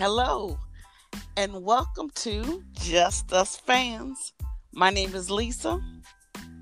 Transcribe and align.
Hello, 0.00 0.58
and 1.36 1.62
welcome 1.62 2.08
to 2.14 2.64
Just 2.72 3.34
Us 3.34 3.58
Fans. 3.58 4.32
My 4.72 4.88
name 4.88 5.14
is 5.14 5.30
Lisa. 5.30 5.78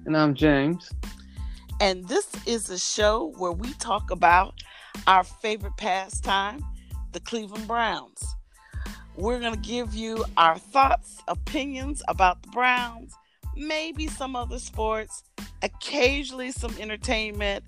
And 0.06 0.16
I'm 0.16 0.34
James. 0.34 0.90
And 1.80 2.08
this 2.08 2.26
is 2.46 2.68
a 2.68 2.80
show 2.80 3.32
where 3.38 3.52
we 3.52 3.74
talk 3.74 4.10
about 4.10 4.54
our 5.06 5.22
favorite 5.22 5.76
pastime, 5.76 6.64
the 7.12 7.20
Cleveland 7.20 7.68
Browns. 7.68 8.20
We're 9.14 9.38
going 9.38 9.54
to 9.54 9.68
give 9.68 9.94
you 9.94 10.24
our 10.36 10.58
thoughts, 10.58 11.22
opinions 11.28 12.02
about 12.08 12.42
the 12.42 12.48
Browns, 12.48 13.14
maybe 13.54 14.08
some 14.08 14.34
other 14.34 14.58
sports, 14.58 15.22
occasionally 15.62 16.50
some 16.50 16.74
entertainment, 16.80 17.62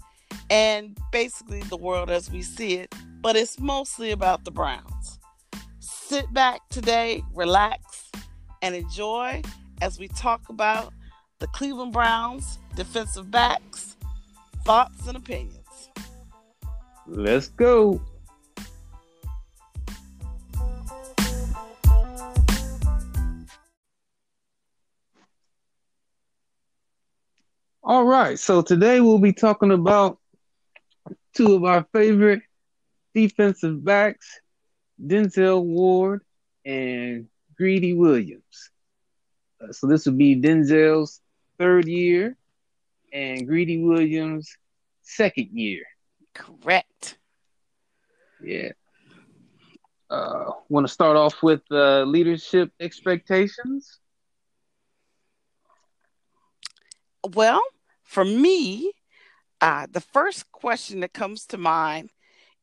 and 0.50 0.98
basically 1.12 1.60
the 1.62 1.76
world 1.76 2.10
as 2.10 2.28
we 2.28 2.42
see 2.42 2.74
it. 2.74 2.92
But 3.20 3.36
it's 3.36 3.60
mostly 3.60 4.10
about 4.10 4.44
the 4.44 4.50
Browns. 4.50 5.19
Sit 6.10 6.32
back 6.32 6.68
today, 6.70 7.22
relax, 7.32 8.10
and 8.62 8.74
enjoy 8.74 9.42
as 9.80 10.00
we 10.00 10.08
talk 10.08 10.48
about 10.48 10.92
the 11.38 11.46
Cleveland 11.46 11.92
Browns 11.92 12.58
defensive 12.74 13.30
backs, 13.30 13.96
thoughts, 14.64 15.06
and 15.06 15.16
opinions. 15.16 15.88
Let's 17.06 17.46
go. 17.50 18.00
All 27.84 28.04
right, 28.04 28.36
so 28.36 28.62
today 28.62 29.00
we'll 29.00 29.20
be 29.20 29.32
talking 29.32 29.70
about 29.70 30.18
two 31.36 31.54
of 31.54 31.62
our 31.62 31.86
favorite 31.92 32.42
defensive 33.14 33.84
backs, 33.84 34.40
Denzel 35.04 35.64
Ward 35.64 36.22
and 36.64 37.28
Greedy 37.56 37.94
Williams. 37.94 38.70
Uh, 39.60 39.72
so 39.72 39.86
this 39.86 40.06
will 40.06 40.14
be 40.14 40.36
Denzel's 40.36 41.20
third 41.58 41.86
year 41.86 42.36
and 43.12 43.46
Greedy 43.46 43.82
Williams' 43.82 44.56
second 45.02 45.48
year. 45.52 45.84
Correct. 46.34 47.18
Yeah. 48.42 48.72
Uh, 50.08 50.52
Want 50.68 50.86
to 50.86 50.92
start 50.92 51.16
off 51.16 51.42
with 51.42 51.62
uh, 51.70 52.02
leadership 52.02 52.72
expectations? 52.80 53.98
Well, 57.34 57.62
for 58.02 58.24
me, 58.24 58.92
uh, 59.60 59.86
the 59.90 60.00
first 60.00 60.50
question 60.52 61.00
that 61.00 61.12
comes 61.12 61.46
to 61.46 61.58
mind 61.58 62.10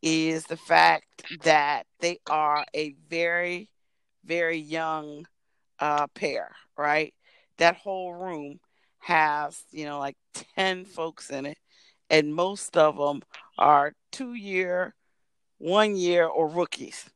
is 0.08 0.46
the 0.46 0.56
fact 0.56 1.06
that 1.44 1.86
they 2.00 2.20
are 2.30 2.64
a 2.74 2.96
very, 3.10 3.70
very 4.24 4.58
young 4.58 5.26
uh, 5.80 6.08
pair, 6.16 6.56
right? 6.78 7.14
That 7.58 7.76
whole 7.76 8.14
room 8.14 8.60
has, 9.00 9.62
you 9.72 9.84
know, 9.84 10.00
like 10.00 10.16
10 10.56 10.86
folks 10.86 11.30
in 11.30 11.46
it, 11.46 11.58
and 12.10 12.34
most 12.34 12.78
of 12.78 12.98
them 12.98 13.22
are 13.58 13.94
two 14.14 14.34
year, 14.34 14.96
one 15.58 15.98
year, 15.98 16.26
or 16.26 16.48
rookies. 16.48 17.10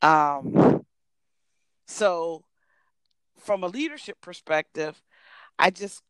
Um, 0.00 0.86
so, 1.86 2.44
from 3.38 3.62
a 3.64 3.68
leadership 3.68 4.16
perspective, 4.22 5.02
I 5.58 5.68
just 5.70 6.02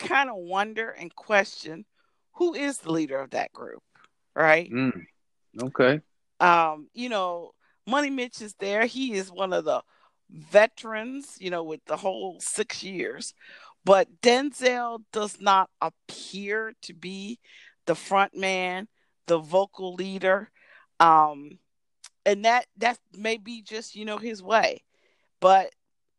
kind 0.00 0.28
of 0.28 0.36
wonder 0.36 0.90
and 0.90 1.14
question 1.14 1.84
who 2.34 2.54
is 2.54 2.78
the 2.78 2.90
leader 2.90 3.20
of 3.20 3.30
that 3.30 3.52
group, 3.52 3.82
right? 4.34 4.68
Mm, 4.68 5.04
okay. 5.62 6.00
Um, 6.40 6.88
you 6.94 7.08
know, 7.08 7.52
Money 7.86 8.10
Mitch 8.10 8.40
is 8.40 8.54
there. 8.58 8.86
He 8.86 9.14
is 9.14 9.30
one 9.30 9.52
of 9.52 9.64
the 9.64 9.82
veterans, 10.30 11.36
you 11.38 11.50
know, 11.50 11.62
with 11.62 11.84
the 11.86 11.96
whole 11.96 12.38
six 12.40 12.82
years. 12.82 13.34
But 13.84 14.08
Denzel 14.22 15.02
does 15.12 15.40
not 15.40 15.68
appear 15.80 16.72
to 16.82 16.94
be 16.94 17.38
the 17.86 17.94
front 17.94 18.34
man, 18.36 18.88
the 19.26 19.38
vocal 19.38 19.94
leader. 19.94 20.50
Um, 21.00 21.58
and 22.24 22.44
that 22.46 22.66
that 22.78 22.98
may 23.16 23.36
be 23.36 23.62
just, 23.62 23.94
you 23.94 24.04
know, 24.04 24.16
his 24.16 24.42
way. 24.42 24.82
But 25.40 25.70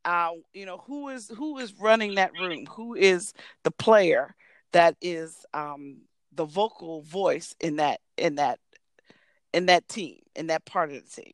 uh, 0.06 0.30
you 0.54 0.68
know, 0.68 0.84
who 0.86 1.10
is 1.10 1.30
who 1.36 1.58
is 1.58 1.74
running 1.80 2.16
that 2.16 2.34
room? 2.40 2.68
Who 2.68 2.94
is 2.94 3.34
the 3.64 3.72
player 3.72 4.36
that 4.72 4.96
is 5.02 5.46
um 5.54 6.02
the 6.34 6.46
vocal 6.46 7.02
voice 7.02 7.56
in 7.60 7.78
that 7.78 8.02
in 8.18 8.36
that 8.36 8.60
in 9.56 9.68
that 9.68 9.88
team, 9.88 10.18
in 10.36 10.48
that 10.48 10.66
part 10.66 10.92
of 10.92 10.96
the 11.04 11.22
team? 11.22 11.32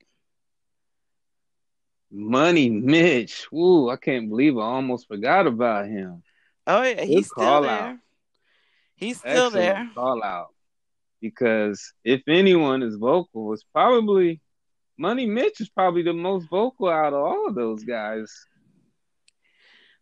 Money 2.11 2.69
Mitch. 2.69 3.47
Ooh, 3.53 3.89
I 3.89 3.95
can't 3.95 4.29
believe 4.29 4.57
I 4.57 4.61
almost 4.61 5.07
forgot 5.07 5.47
about 5.47 5.87
him. 5.87 6.23
Oh 6.67 6.83
yeah, 6.83 7.01
he's 7.01 7.29
Good 7.29 7.41
still 7.41 7.61
there. 7.63 7.69
out. 7.71 7.97
He's 8.95 9.17
still 9.17 9.47
Excellent 9.47 9.53
there. 9.53 9.89
Call 9.95 10.23
out. 10.23 10.49
Because 11.19 11.93
if 12.03 12.21
anyone 12.27 12.83
is 12.83 12.95
vocal, 12.95 13.53
it's 13.53 13.63
probably 13.73 14.39
Money 14.97 15.25
Mitch 15.25 15.61
is 15.61 15.69
probably 15.69 16.03
the 16.03 16.13
most 16.13 16.47
vocal 16.49 16.89
out 16.89 17.13
of 17.13 17.21
all 17.23 17.47
of 17.47 17.55
those 17.55 17.83
guys. 17.83 18.31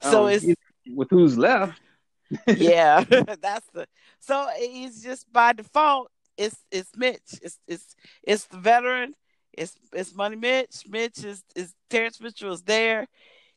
So 0.01 0.25
Um, 0.25 0.31
it's 0.33 0.45
with 0.87 1.09
who's 1.09 1.37
left. 1.37 1.79
yeah, 2.47 3.03
that's 3.41 3.67
the 3.73 3.87
so 4.19 4.47
it's 4.53 5.01
just 5.01 5.31
by 5.31 5.53
default. 5.53 6.11
It's 6.39 6.55
it's 6.71 6.95
Mitch. 6.95 7.39
It's 7.41 7.59
it's 7.67 7.95
it's 8.23 8.45
the 8.45 8.57
veteran. 8.57 9.13
It's 9.51 9.75
it's 9.91 10.15
Money 10.15 10.37
Mitch. 10.37 10.85
Mitch 10.87 11.25
is 11.25 11.43
is 11.53 11.73
Terrance 11.89 12.21
Mitchell 12.21 12.53
is 12.53 12.63
there. 12.63 13.07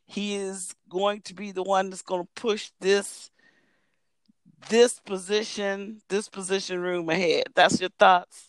He 0.04 0.34
is 0.34 0.75
going 0.88 1.22
to 1.22 1.34
be 1.34 1.53
the 1.53 1.62
one 1.62 1.91
that's 1.91 2.03
going 2.03 2.25
to 2.25 2.28
push 2.34 2.71
this 2.81 3.31
this 4.69 4.98
position 4.98 6.03
this 6.09 6.28
position 6.28 6.81
room 6.81 7.09
ahead. 7.09 7.44
That's 7.54 7.81
your 7.81 7.91
thoughts. 8.00 8.48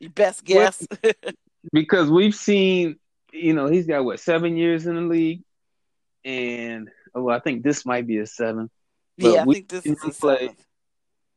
Your 0.00 0.10
best 0.10 0.44
guess. 0.44 0.84
because 1.72 2.10
we've 2.10 2.34
seen, 2.34 2.96
you 3.32 3.54
know, 3.54 3.68
he's 3.68 3.86
got 3.86 4.04
what 4.04 4.18
seven 4.18 4.56
years 4.56 4.86
in 4.88 4.96
the 4.96 5.02
league, 5.02 5.44
and 6.24 6.90
oh, 7.14 7.28
I 7.28 7.38
think 7.38 7.62
this 7.62 7.86
might 7.86 8.08
be 8.08 8.18
a 8.18 8.26
seven. 8.26 8.70
But 9.18 9.34
yeah, 9.34 9.42
I 9.42 9.44
think 9.44 9.68
this 9.68 9.86
is 9.86 10.00
play 10.18 10.38
seventh. 10.38 10.64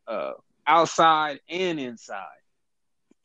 uh, 0.07 0.31
outside 0.67 1.39
and 1.49 1.79
inside. 1.79 2.25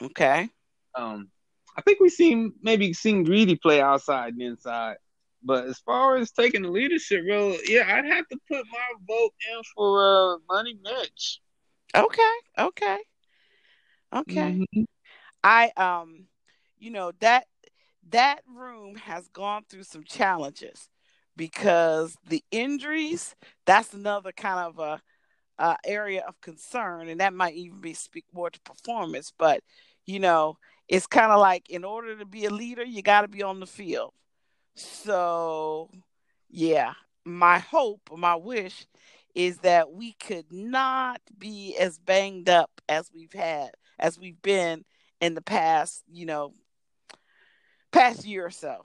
Okay. 0.03 0.49
Um, 0.95 1.29
I 1.77 1.83
think 1.83 2.01
we 2.01 2.09
seen 2.09 2.53
maybe 2.63 2.93
seen 2.93 3.25
Greedy 3.25 3.57
play 3.57 3.81
outside 3.81 4.33
and 4.35 4.43
inside. 4.43 4.97
But 5.43 5.67
as 5.67 5.79
far 5.79 6.17
as 6.17 6.31
taking 6.33 6.63
the 6.63 6.69
leadership 6.71 7.25
role, 7.29 7.57
yeah, 7.65 7.83
I'd 7.97 8.05
have 8.05 8.29
to 8.29 8.39
put 8.49 8.67
my 8.71 8.93
vote 9.09 9.33
in 9.53 9.63
for 9.75 10.35
uh, 10.35 10.39
Money 10.51 10.79
Mitch. 10.83 11.41
Okay. 11.95 12.37
Okay. 12.59 12.99
Okay. 14.15 14.61
Mhm. 14.75 14.87
I 15.43 15.71
um 15.77 16.27
you 16.79 16.91
know 16.91 17.13
that 17.21 17.47
that 18.11 18.41
room 18.47 18.97
has 18.97 19.29
gone 19.29 19.65
through 19.69 19.85
some 19.85 20.05
challenges 20.05 20.89
because 21.37 22.17
the 22.27 22.43
injuries 22.51 23.35
that's 23.65 23.95
another 23.95 24.33
kind 24.33 24.59
of 24.67 24.79
a, 24.79 25.01
a 25.61 25.77
area 25.85 26.25
of 26.27 26.41
concern 26.41 27.09
and 27.09 27.21
that 27.21 27.35
might 27.35 27.55
even 27.55 27.81
be 27.81 27.95
speak 27.95 28.25
more 28.33 28.51
to 28.51 28.61
performance 28.61 29.33
but 29.39 29.63
you 30.07 30.19
know 30.19 30.57
it's 30.89 31.07
kind 31.07 31.31
of 31.31 31.41
like 31.41 31.69
in 31.71 31.85
order 31.85 32.17
to 32.17 32.25
be 32.25 32.47
a 32.47 32.51
leader 32.51 32.83
you 32.83 33.03
got 33.03 33.23
to 33.23 33.29
be 33.29 33.43
on 33.43 33.61
the 33.61 33.67
field 33.67 34.13
so 34.75 35.89
yeah 36.49 36.93
my 37.25 37.59
hope 37.59 38.01
my 38.17 38.35
wish 38.35 38.87
is 39.35 39.59
that 39.59 39.93
we 39.93 40.13
could 40.15 40.51
not 40.53 41.21
be 41.39 41.77
as 41.79 41.99
banged 41.99 42.49
up 42.49 42.71
as 42.89 43.11
we've 43.15 43.33
had 43.33 43.71
as 44.01 44.19
we've 44.19 44.41
been 44.43 44.85
in 45.21 45.35
the 45.35 45.43
past, 45.43 46.03
you 46.11 46.27
know, 46.27 46.53
past 47.93 48.25
year 48.25 48.47
or 48.47 48.51
so. 48.51 48.83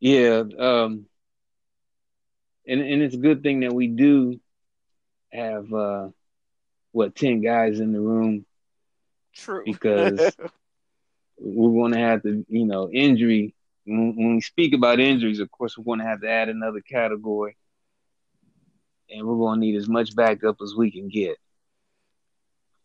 Yeah, 0.00 0.42
um, 0.58 1.06
and 2.66 2.80
and 2.80 3.02
it's 3.02 3.14
a 3.14 3.18
good 3.18 3.42
thing 3.42 3.60
that 3.60 3.72
we 3.72 3.86
do 3.88 4.40
have 5.32 5.72
uh, 5.72 6.08
what 6.92 7.14
ten 7.14 7.40
guys 7.40 7.80
in 7.80 7.92
the 7.92 8.00
room 8.00 8.44
True. 9.34 9.62
because 9.64 10.36
we're 11.38 11.72
going 11.72 11.92
to 11.92 11.98
have 11.98 12.22
to, 12.22 12.44
you 12.48 12.66
know, 12.66 12.90
injury. 12.90 13.54
When, 13.84 14.16
when 14.16 14.34
we 14.36 14.40
speak 14.40 14.74
about 14.74 15.00
injuries, 15.00 15.40
of 15.40 15.50
course, 15.50 15.76
we're 15.76 15.84
going 15.84 15.98
to 15.98 16.06
have 16.06 16.20
to 16.22 16.30
add 16.30 16.48
another 16.48 16.80
category, 16.80 17.56
and 19.10 19.26
we're 19.26 19.36
going 19.36 19.60
to 19.60 19.66
need 19.66 19.76
as 19.76 19.88
much 19.88 20.14
backup 20.14 20.56
as 20.62 20.74
we 20.74 20.90
can 20.90 21.08
get. 21.08 21.36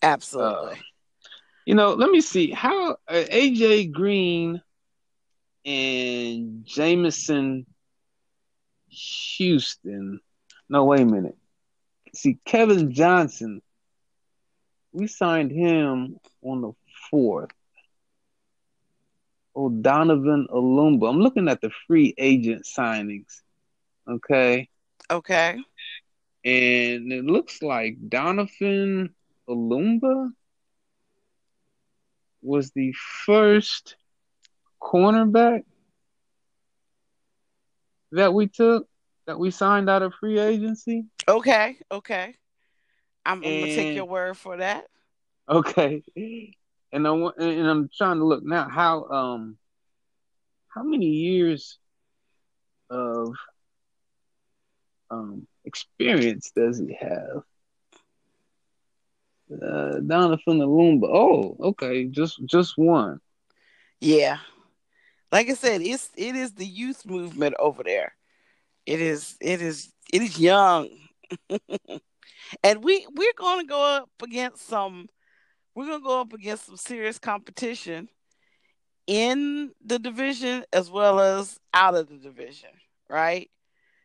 Absolutely. 0.01 0.73
Uh, 0.73 0.75
you 1.65 1.75
know, 1.75 1.93
let 1.93 2.09
me 2.09 2.21
see 2.21 2.51
how 2.51 2.91
uh, 3.07 3.13
AJ 3.13 3.91
Green 3.91 4.61
and 5.65 6.65
Jameson 6.65 7.65
Houston. 8.89 10.19
No, 10.67 10.85
wait 10.85 11.01
a 11.01 11.05
minute. 11.05 11.37
See, 12.13 12.39
Kevin 12.45 12.91
Johnson, 12.91 13.61
we 14.91 15.07
signed 15.07 15.51
him 15.51 16.19
on 16.41 16.61
the 16.61 16.71
fourth. 17.09 17.51
Oh, 19.55 19.69
Donovan 19.69 20.47
Olumba. 20.49 21.09
I'm 21.09 21.19
looking 21.19 21.47
at 21.49 21.61
the 21.61 21.71
free 21.87 22.13
agent 22.17 22.65
signings. 22.65 23.41
Okay. 24.07 24.69
Okay. 25.11 25.57
And 26.45 27.11
it 27.11 27.25
looks 27.25 27.61
like 27.61 27.97
Donovan 28.07 29.13
Olumba 29.47 30.31
was 32.41 32.71
the 32.71 32.93
first 33.25 33.95
cornerback 34.81 35.63
that 38.11 38.33
we 38.33 38.47
took 38.47 38.87
that 39.27 39.39
we 39.39 39.51
signed 39.51 39.89
out 39.89 40.01
of 40.01 40.13
free 40.15 40.39
agency. 40.39 41.05
Okay, 41.27 41.77
okay. 41.91 42.35
I'm, 43.25 43.43
I'm 43.43 43.59
gonna 43.59 43.75
take 43.75 43.95
your 43.95 44.05
word 44.05 44.37
for 44.37 44.57
that. 44.57 44.85
Okay, 45.47 46.03
and 46.91 47.07
I 47.07 47.11
and 47.11 47.67
I'm 47.67 47.89
trying 47.95 48.17
to 48.17 48.25
look 48.25 48.43
now 48.43 48.67
how 48.69 49.05
um 49.05 49.57
how 50.67 50.83
many 50.83 51.07
years 51.07 51.77
of 52.89 53.35
um 55.11 55.47
experience 55.65 56.51
does 56.55 56.79
he 56.79 56.97
have? 56.99 57.43
Uh, 59.51 59.99
Donovan 59.99 60.59
Olumba. 60.59 61.07
Oh, 61.07 61.57
okay, 61.59 62.05
just 62.05 62.43
just 62.45 62.77
one. 62.77 63.19
Yeah, 63.99 64.37
like 65.31 65.49
I 65.49 65.53
said, 65.53 65.81
it's 65.81 66.09
it 66.15 66.35
is 66.35 66.53
the 66.53 66.65
youth 66.65 67.05
movement 67.05 67.55
over 67.59 67.83
there. 67.83 68.13
It 68.85 69.01
is 69.01 69.35
it 69.39 69.61
is 69.61 69.91
it 70.11 70.21
is 70.21 70.39
young, 70.39 70.89
and 72.63 72.83
we 72.83 73.05
we're 73.15 73.33
going 73.37 73.61
to 73.61 73.67
go 73.67 73.81
up 73.81 74.09
against 74.23 74.67
some. 74.67 75.07
We're 75.75 75.85
going 75.85 76.01
to 76.01 76.05
go 76.05 76.21
up 76.21 76.33
against 76.33 76.65
some 76.65 76.77
serious 76.77 77.19
competition 77.19 78.09
in 79.07 79.71
the 79.85 79.99
division 79.99 80.65
as 80.73 80.89
well 80.91 81.19
as 81.19 81.57
out 81.73 81.95
of 81.95 82.09
the 82.09 82.17
division, 82.17 82.69
right? 83.09 83.49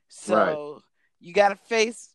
So 0.08 0.34
right. 0.36 0.82
you 1.20 1.32
got 1.32 1.48
to 1.48 1.56
face 1.56 2.14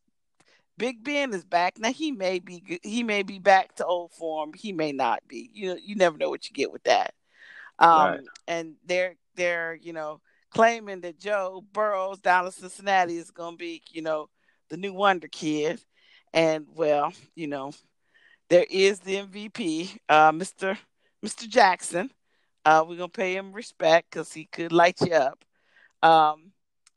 Big 0.79 1.03
Ben 1.03 1.33
is 1.33 1.43
back 1.43 1.77
now. 1.77 1.91
He 1.91 2.13
may 2.13 2.39
be 2.39 2.79
he 2.83 3.03
may 3.03 3.21
be 3.21 3.37
back 3.37 3.75
to 3.75 3.85
old 3.85 4.13
form. 4.13 4.53
He 4.55 4.71
may 4.71 4.93
not 4.93 5.19
be. 5.27 5.51
You 5.53 5.69
know, 5.69 5.77
you 5.79 5.95
never 5.95 6.17
know 6.17 6.29
what 6.29 6.49
you 6.49 6.53
get 6.53 6.71
with 6.71 6.83
that. 6.83 7.13
Um, 7.79 7.89
right. 7.91 8.19
And 8.47 8.75
they're 8.85 9.15
they're 9.35 9.75
you 9.81 9.93
know 9.93 10.21
claiming 10.51 11.01
that 11.01 11.19
Joe 11.19 11.63
Burrows 11.73 12.19
down 12.19 12.45
in 12.45 12.51
Cincinnati 12.51 13.17
is 13.17 13.31
going 13.31 13.53
to 13.53 13.57
be 13.57 13.81
you 13.91 14.01
know 14.01 14.29
the 14.69 14.77
new 14.77 14.93
wonder 14.93 15.27
kid. 15.27 15.81
And 16.33 16.67
well, 16.75 17.11
you 17.35 17.47
know, 17.47 17.73
there 18.49 18.65
is 18.69 18.99
the 18.99 19.15
MVP, 19.15 19.97
uh, 20.07 20.31
Mr. 20.31 20.77
Mr. 21.25 21.47
Jackson. 21.47 22.11
Uh, 22.65 22.83
we're 22.87 22.97
gonna 22.97 23.09
pay 23.09 23.35
him 23.35 23.53
respect 23.53 24.11
because 24.11 24.31
he 24.33 24.45
could 24.45 24.71
light 24.71 24.99
you 25.01 25.13
up. 25.13 25.43
Um, 26.03 26.51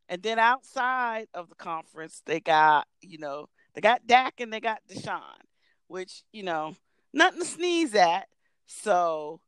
and 0.08 0.23
then 0.23 0.38
outside 0.38 1.28
of 1.32 1.49
the 1.49 1.55
conference, 1.55 2.23
they 2.26 2.40
got 2.40 2.87
you 3.00 3.19
know 3.19 3.49
they 3.75 3.81
got 3.81 4.06
Dak 4.06 4.40
and 4.40 4.52
they 4.52 4.61
got 4.61 4.82
Deshaun, 4.88 5.40
which 5.88 6.23
you 6.32 6.43
know 6.43 6.76
nothing 7.12 7.40
to 7.40 7.46
sneeze 7.46 7.94
at. 7.94 8.26
So 8.67 9.40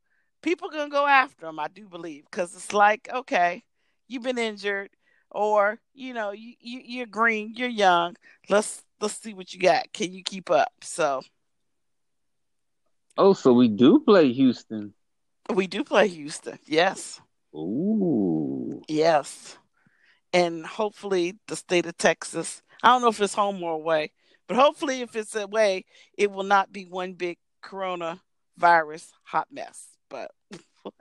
people 0.45 0.69
gonna 0.69 0.89
go 0.89 1.07
after 1.07 1.47
him, 1.47 1.59
I 1.59 1.67
do 1.67 1.89
believe, 1.89 2.25
because 2.29 2.53
it's 2.55 2.71
like 2.71 3.09
okay, 3.13 3.63
you've 4.07 4.23
been 4.23 4.37
injured, 4.37 4.91
or 5.31 5.79
you 5.93 6.13
know 6.13 6.31
you, 6.31 6.53
you 6.59 6.81
you're 6.85 7.07
green, 7.07 7.53
you're 7.55 7.67
young. 7.67 8.15
Let's 8.47 8.83
let's 9.01 9.17
see 9.17 9.33
what 9.33 9.53
you 9.53 9.59
got. 9.59 9.91
Can 9.91 10.13
you 10.13 10.23
keep 10.23 10.49
up? 10.49 10.71
So. 10.81 11.23
Oh, 13.17 13.33
so 13.33 13.53
we 13.53 13.69
do 13.69 13.99
play 13.99 14.31
Houston. 14.33 14.93
We 15.53 15.67
do 15.67 15.83
play 15.83 16.09
Houston. 16.09 16.59
Yes. 16.65 17.21
Ooh. 17.55 18.81
Yes. 18.89 19.57
And 20.33 20.65
hopefully 20.65 21.35
the 21.47 21.55
state 21.55 21.85
of 21.85 21.97
Texas. 21.97 22.61
I 22.83 22.89
don't 22.89 23.01
know 23.01 23.07
if 23.07 23.21
it's 23.21 23.33
home 23.33 23.63
or 23.63 23.71
away, 23.71 24.11
but 24.47 24.57
hopefully 24.57 24.99
if 25.01 25.15
it's 25.15 25.33
away, 25.33 25.85
it 26.17 26.29
will 26.29 26.43
not 26.43 26.73
be 26.73 26.83
one 26.83 27.13
big 27.13 27.37
coronavirus 27.63 29.13
hot 29.23 29.47
mess. 29.49 29.94
But 30.15 30.31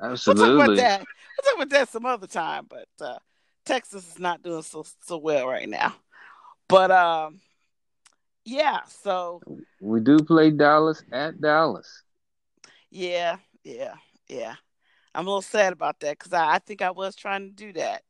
Absolutely. 0.02 0.44
we'll 0.56 0.56
talk 0.56 0.66
about 0.66 0.76
that. 0.76 0.99
We'll 1.00 1.52
talk 1.52 1.62
about 1.62 1.70
that 1.70 1.88
some 1.88 2.06
other 2.06 2.26
time. 2.26 2.66
But 2.69 2.88
uh, 3.00 3.19
Texas 3.64 4.08
is 4.08 4.19
not 4.19 4.43
doing 4.43 4.62
so 4.62 4.84
so 5.02 5.19
well 5.19 5.46
right 5.46 5.69
now. 5.69 5.94
But 6.69 6.90
um, 6.90 7.40
yeah. 8.44 8.81
So 8.87 9.40
we 9.81 10.00
do 10.00 10.19
play 10.19 10.50
Dallas 10.50 11.02
at 11.12 11.40
Dallas. 11.40 12.02
Yeah, 12.90 13.37
yeah, 13.62 13.94
yeah. 14.28 14.55
I'm 15.14 15.26
a 15.26 15.31
little 15.31 15.43
sad 15.43 15.72
about 15.72 16.00
that 16.00 16.19
because 16.19 16.32
I, 16.32 16.55
I 16.55 16.58
think 16.58 16.82
I 16.82 16.90
was 16.90 17.14
trying 17.14 17.49
to 17.49 17.55
do 17.55 17.72
that 17.75 18.02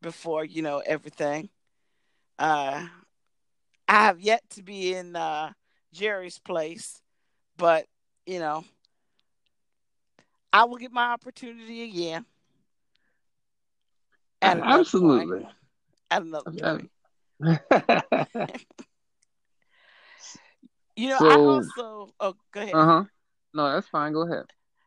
before 0.00 0.44
you 0.44 0.62
know 0.62 0.78
everything. 0.78 1.50
Uh, 2.38 2.86
I 3.88 4.04
have 4.04 4.20
yet 4.20 4.42
to 4.50 4.62
be 4.62 4.94
in 4.94 5.16
uh, 5.16 5.52
Jerry's 5.92 6.38
place, 6.38 7.00
but 7.56 7.86
you 8.26 8.40
know, 8.40 8.64
I 10.56 10.64
will 10.64 10.78
get 10.78 10.90
my 10.90 11.12
opportunity 11.12 11.82
again. 11.82 12.24
At 14.40 14.58
Absolutely. 14.58 15.46
At 16.10 16.22
another 16.22 16.50
point. 16.50 16.90
you 20.96 21.08
know, 21.10 21.18
so, 21.18 21.26
I 21.28 21.34
also. 21.34 22.08
Oh, 22.18 22.34
go 22.52 22.60
ahead. 22.62 22.74
Uh 22.74 22.84
huh. 22.86 23.04
No, 23.52 23.70
that's 23.70 23.86
fine. 23.88 24.14
Go 24.14 24.22
ahead. 24.22 24.46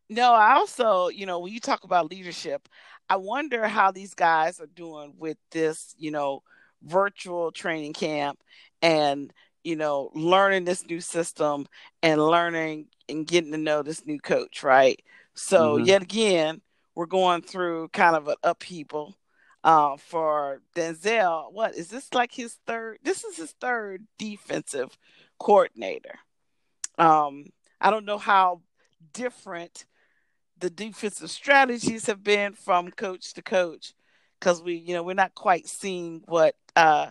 No, 0.10 0.34
I 0.34 0.54
also, 0.54 1.10
you 1.10 1.28
know, 1.28 1.38
when 1.38 1.54
you 1.54 1.60
talk 1.60 1.84
about 1.84 2.10
leadership, 2.10 2.68
I 3.08 3.18
wonder 3.18 3.68
how 3.68 3.92
these 3.92 4.16
guys 4.16 4.60
are 4.60 4.66
doing 4.66 5.14
with 5.20 5.38
this, 5.52 5.94
you 6.00 6.10
know, 6.10 6.42
virtual 6.82 7.52
training 7.52 7.94
camp 7.94 8.40
and, 8.82 9.32
you 9.64 9.76
know, 9.76 10.10
learning 10.16 10.66
this 10.66 10.84
new 10.88 11.00
system 11.00 11.68
and 12.02 12.26
learning 12.26 12.88
and 13.08 13.28
getting 13.28 13.52
to 13.52 13.58
know 13.60 13.84
this 13.84 14.04
new 14.08 14.20
coach, 14.20 14.64
right? 14.64 15.00
So, 15.40 15.78
mm-hmm. 15.78 15.86
yet 15.86 16.02
again, 16.02 16.62
we're 16.96 17.06
going 17.06 17.42
through 17.42 17.88
kind 17.90 18.18
of 18.18 18.28
an 18.28 18.36
upheaval 18.44 19.16
uh, 19.64 19.96
for 19.96 20.62
Denzel. 20.76 21.54
What 21.54 21.76
is 21.76 21.88
this 21.88 22.14
like 22.14 22.34
his 22.34 22.58
third? 22.68 23.00
This 23.04 23.24
is 23.24 23.38
his 23.38 23.52
third 23.62 24.06
defensive 24.18 24.98
coordinator. 25.40 26.20
Um, 26.98 27.46
I 27.80 27.90
don't 27.90 28.06
know 28.06 28.18
how 28.18 28.62
different 29.14 29.86
the 30.60 30.70
defensive 30.70 31.32
strategies 31.32 32.08
have 32.08 32.22
been 32.22 32.52
from 32.52 32.92
coach 32.92 33.34
to 33.36 33.42
coach 33.42 33.94
because 34.40 34.62
we, 34.62 34.76
you 34.76 34.94
know, 34.94 35.04
we're 35.04 35.14
not 35.14 35.36
quite 35.36 35.70
seeing 35.70 36.22
what 36.26 36.56
uh, 36.76 37.08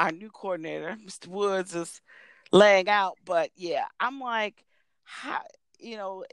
our 0.00 0.10
new 0.10 0.30
coordinator, 0.30 0.96
Mr. 1.06 1.28
Woods, 1.28 1.76
is 1.76 2.00
laying 2.50 2.88
out. 2.88 3.18
But 3.24 3.50
yeah, 3.54 3.84
I'm 4.00 4.18
like, 4.18 4.64
how, 5.04 5.42
you 5.78 5.96
know, 5.96 6.24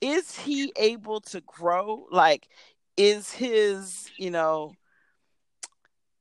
is 0.00 0.36
he 0.36 0.72
able 0.76 1.20
to 1.22 1.40
grow? 1.42 2.06
Like, 2.10 2.48
is 2.96 3.30
his, 3.32 4.10
you 4.16 4.30
know, 4.30 4.74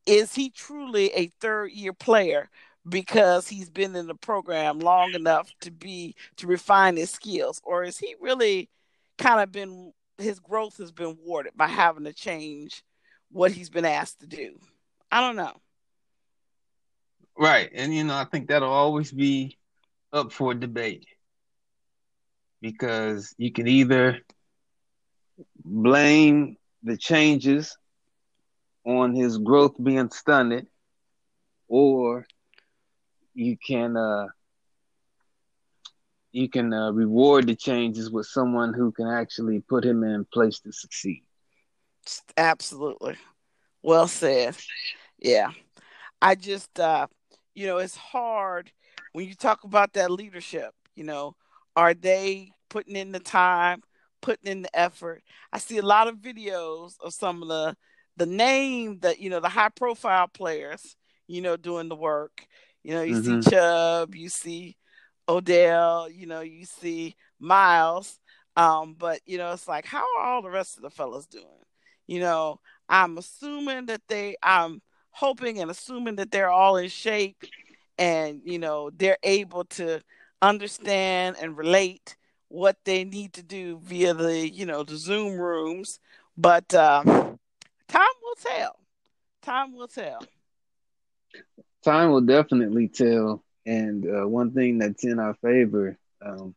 is 0.05 0.33
he 0.33 0.49
truly 0.49 1.11
a 1.13 1.31
third 1.39 1.71
year 1.71 1.93
player? 1.93 2.49
because 2.87 3.47
he's 3.47 3.69
been 3.69 3.95
in 3.95 4.07
the 4.07 4.15
program 4.15 4.79
long 4.79 5.13
enough 5.13 5.51
to 5.61 5.71
be 5.71 6.15
to 6.37 6.47
refine 6.47 6.95
his 6.95 7.09
skills 7.09 7.61
or 7.63 7.83
is 7.83 7.97
he 7.97 8.15
really 8.21 8.69
kind 9.17 9.41
of 9.41 9.51
been 9.51 9.91
his 10.17 10.39
growth 10.39 10.77
has 10.77 10.91
been 10.91 11.17
warded 11.23 11.53
by 11.55 11.67
having 11.67 12.03
to 12.03 12.13
change 12.13 12.83
what 13.31 13.51
he's 13.51 13.69
been 13.69 13.85
asked 13.85 14.19
to 14.19 14.27
do 14.27 14.57
i 15.11 15.19
don't 15.19 15.35
know 15.35 15.53
right 17.37 17.69
and 17.73 17.93
you 17.93 18.03
know 18.03 18.15
i 18.15 18.23
think 18.25 18.47
that'll 18.47 18.69
always 18.69 19.11
be 19.11 19.57
up 20.13 20.31
for 20.31 20.53
debate 20.53 21.05
because 22.61 23.33
you 23.37 23.51
can 23.51 23.67
either 23.67 24.19
blame 25.63 26.55
the 26.83 26.97
changes 26.97 27.77
on 28.85 29.13
his 29.15 29.37
growth 29.37 29.75
being 29.81 30.09
stunted 30.09 30.67
or 31.67 32.25
you 33.33 33.57
can 33.57 33.95
uh, 33.95 34.27
you 36.31 36.49
can 36.49 36.73
uh, 36.73 36.91
reward 36.91 37.47
the 37.47 37.55
changes 37.55 38.11
with 38.11 38.25
someone 38.25 38.73
who 38.73 38.91
can 38.91 39.07
actually 39.07 39.59
put 39.59 39.83
him 39.85 40.03
in 40.03 40.25
place 40.25 40.59
to 40.59 40.71
succeed. 40.71 41.23
Absolutely, 42.37 43.15
well 43.81 44.07
said. 44.07 44.55
Yeah, 45.19 45.51
I 46.21 46.35
just 46.35 46.79
uh, 46.79 47.07
you 47.53 47.67
know 47.67 47.77
it's 47.77 47.95
hard 47.97 48.71
when 49.13 49.27
you 49.27 49.35
talk 49.35 49.63
about 49.63 49.93
that 49.93 50.11
leadership. 50.11 50.73
You 50.95 51.03
know, 51.03 51.35
are 51.79 51.93
they 51.93 52.51
putting 52.69 52.95
in 52.95 53.11
the 53.11 53.19
time, 53.19 53.81
putting 54.21 54.51
in 54.51 54.61
the 54.63 54.79
effort? 54.79 55.23
I 55.51 55.59
see 55.59 55.77
a 55.77 55.83
lot 55.85 56.07
of 56.07 56.17
videos 56.17 56.93
of 56.99 57.13
some 57.13 57.41
of 57.41 57.47
the 57.47 57.75
the 58.17 58.25
name 58.25 58.99
that 58.99 59.19
you 59.19 59.29
know 59.29 59.39
the 59.39 59.49
high 59.49 59.69
profile 59.69 60.27
players 60.27 60.97
you 61.27 61.41
know 61.41 61.55
doing 61.55 61.87
the 61.87 61.95
work 61.95 62.45
you 62.83 62.93
know, 62.93 63.01
you 63.01 63.15
mm-hmm. 63.15 63.41
see 63.41 63.49
Chubb, 63.49 64.15
you 64.15 64.29
see 64.29 64.77
Odell, 65.27 66.09
you 66.09 66.25
know, 66.25 66.41
you 66.41 66.65
see 66.65 67.15
Myles. 67.39 68.19
Um, 68.55 68.95
but 68.97 69.19
you 69.25 69.37
know, 69.37 69.51
it's 69.51 69.67
like, 69.67 69.85
how 69.85 70.05
are 70.17 70.25
all 70.25 70.41
the 70.41 70.49
rest 70.49 70.77
of 70.77 70.83
the 70.83 70.89
fellas 70.89 71.27
doing? 71.27 71.45
You 72.07 72.21
know, 72.21 72.59
I'm 72.87 73.17
assuming 73.17 73.87
that 73.87 74.01
they, 74.07 74.35
I'm 74.41 74.81
hoping 75.11 75.59
and 75.59 75.69
assuming 75.69 76.15
that 76.15 76.31
they're 76.31 76.49
all 76.49 76.77
in 76.77 76.89
shape, 76.89 77.43
and 77.97 78.41
you 78.43 78.59
know, 78.59 78.89
they're 78.95 79.19
able 79.23 79.65
to 79.65 80.01
understand 80.41 81.37
and 81.41 81.57
relate 81.57 82.15
what 82.47 82.77
they 82.85 83.03
need 83.03 83.33
to 83.33 83.43
do 83.43 83.79
via 83.83 84.13
the, 84.13 84.49
you 84.49 84.65
know, 84.65 84.83
the 84.83 84.97
Zoom 84.97 85.39
rooms. 85.39 85.99
But 86.37 86.73
uh, 86.73 87.03
time 87.03 88.15
will 88.23 88.35
tell. 88.37 88.79
Time 89.41 89.73
will 89.75 89.87
tell. 89.87 90.19
Time 91.83 92.11
will 92.11 92.21
definitely 92.21 92.87
tell. 92.87 93.43
And 93.65 94.05
uh, 94.05 94.27
one 94.27 94.51
thing 94.51 94.79
that's 94.79 95.03
in 95.03 95.19
our 95.19 95.35
favor, 95.35 95.97
um, 96.25 96.55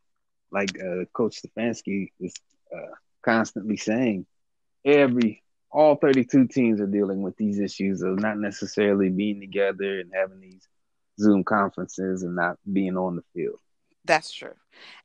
like 0.51 0.71
uh, 0.81 1.05
Coach 1.13 1.43
Stefanski 1.43 2.11
is 2.21 2.35
uh, 2.75 2.95
constantly 3.23 3.77
saying, 3.77 4.27
every 4.85 5.43
all 5.71 5.97
32 5.97 6.49
teams 6.49 6.81
are 6.81 6.87
dealing 6.87 7.23
with 7.23 7.37
these 7.37 7.59
issues 7.59 8.03
of 8.03 8.19
not 8.19 8.39
necessarily 8.39 9.09
being 9.09 9.41
together 9.41 10.01
and 10.01 10.11
having 10.15 10.41
these 10.41 10.67
Zoom 11.19 11.45
conferences 11.45 12.23
and 12.23 12.37
not 12.37 12.59
being 12.71 12.97
on 12.97 13.17
the 13.17 13.23
field. 13.35 13.59
That's 14.05 14.33
true. 14.33 14.55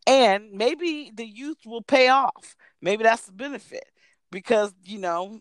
And 0.06 0.52
maybe 0.54 1.12
the 1.14 1.26
youth 1.26 1.60
will 1.66 1.82
pay 1.82 2.08
off. 2.10 2.56
Maybe 2.82 3.04
that's 3.04 3.26
the 3.26 3.32
benefit 3.32 3.86
because, 4.32 4.74
you 4.84 5.00
know, 5.00 5.40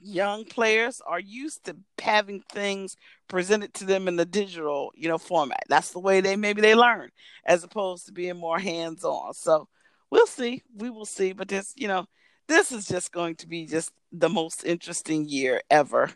young 0.00 0.44
players 0.44 1.00
are 1.06 1.20
used 1.20 1.64
to 1.64 1.76
having 2.00 2.42
things 2.52 2.96
presented 3.28 3.74
to 3.74 3.84
them 3.84 4.08
in 4.08 4.16
the 4.16 4.24
digital, 4.24 4.92
you 4.94 5.08
know, 5.08 5.18
format. 5.18 5.64
That's 5.68 5.90
the 5.90 6.00
way 6.00 6.20
they 6.20 6.36
maybe 6.36 6.60
they 6.60 6.74
learn 6.74 7.10
as 7.44 7.64
opposed 7.64 8.06
to 8.06 8.12
being 8.12 8.36
more 8.36 8.58
hands 8.58 9.04
on. 9.04 9.34
So 9.34 9.68
we'll 10.10 10.26
see. 10.26 10.62
We 10.76 10.90
will 10.90 11.06
see. 11.06 11.32
But 11.32 11.48
this, 11.48 11.72
you 11.76 11.88
know, 11.88 12.06
this 12.46 12.72
is 12.72 12.86
just 12.86 13.12
going 13.12 13.36
to 13.36 13.48
be 13.48 13.66
just 13.66 13.92
the 14.12 14.28
most 14.28 14.64
interesting 14.64 15.28
year 15.28 15.62
ever. 15.70 16.10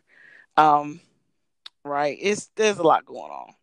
Um, 0.57 1.01
right. 1.85 2.19
It's 2.21 2.51
there's 2.57 2.79
a 2.79 2.83
lot 2.83 3.07
going 3.07 3.31
on. 3.33 3.55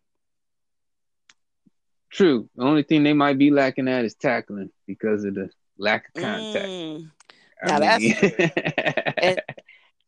True. 2.10 2.48
The 2.56 2.64
only 2.64 2.82
thing 2.82 3.02
they 3.02 3.12
might 3.12 3.38
be 3.38 3.50
lacking 3.50 3.88
at 3.88 4.04
is 4.04 4.14
tackling 4.14 4.70
because 4.86 5.24
of 5.24 5.34
the 5.34 5.50
lack 5.78 6.08
of 6.08 6.22
contact. 6.22 6.66
Mm. 6.66 7.10
Now 7.64 7.78
mean, 7.78 7.80
that's 7.80 8.18
true. 8.18 8.30
and, 9.18 9.42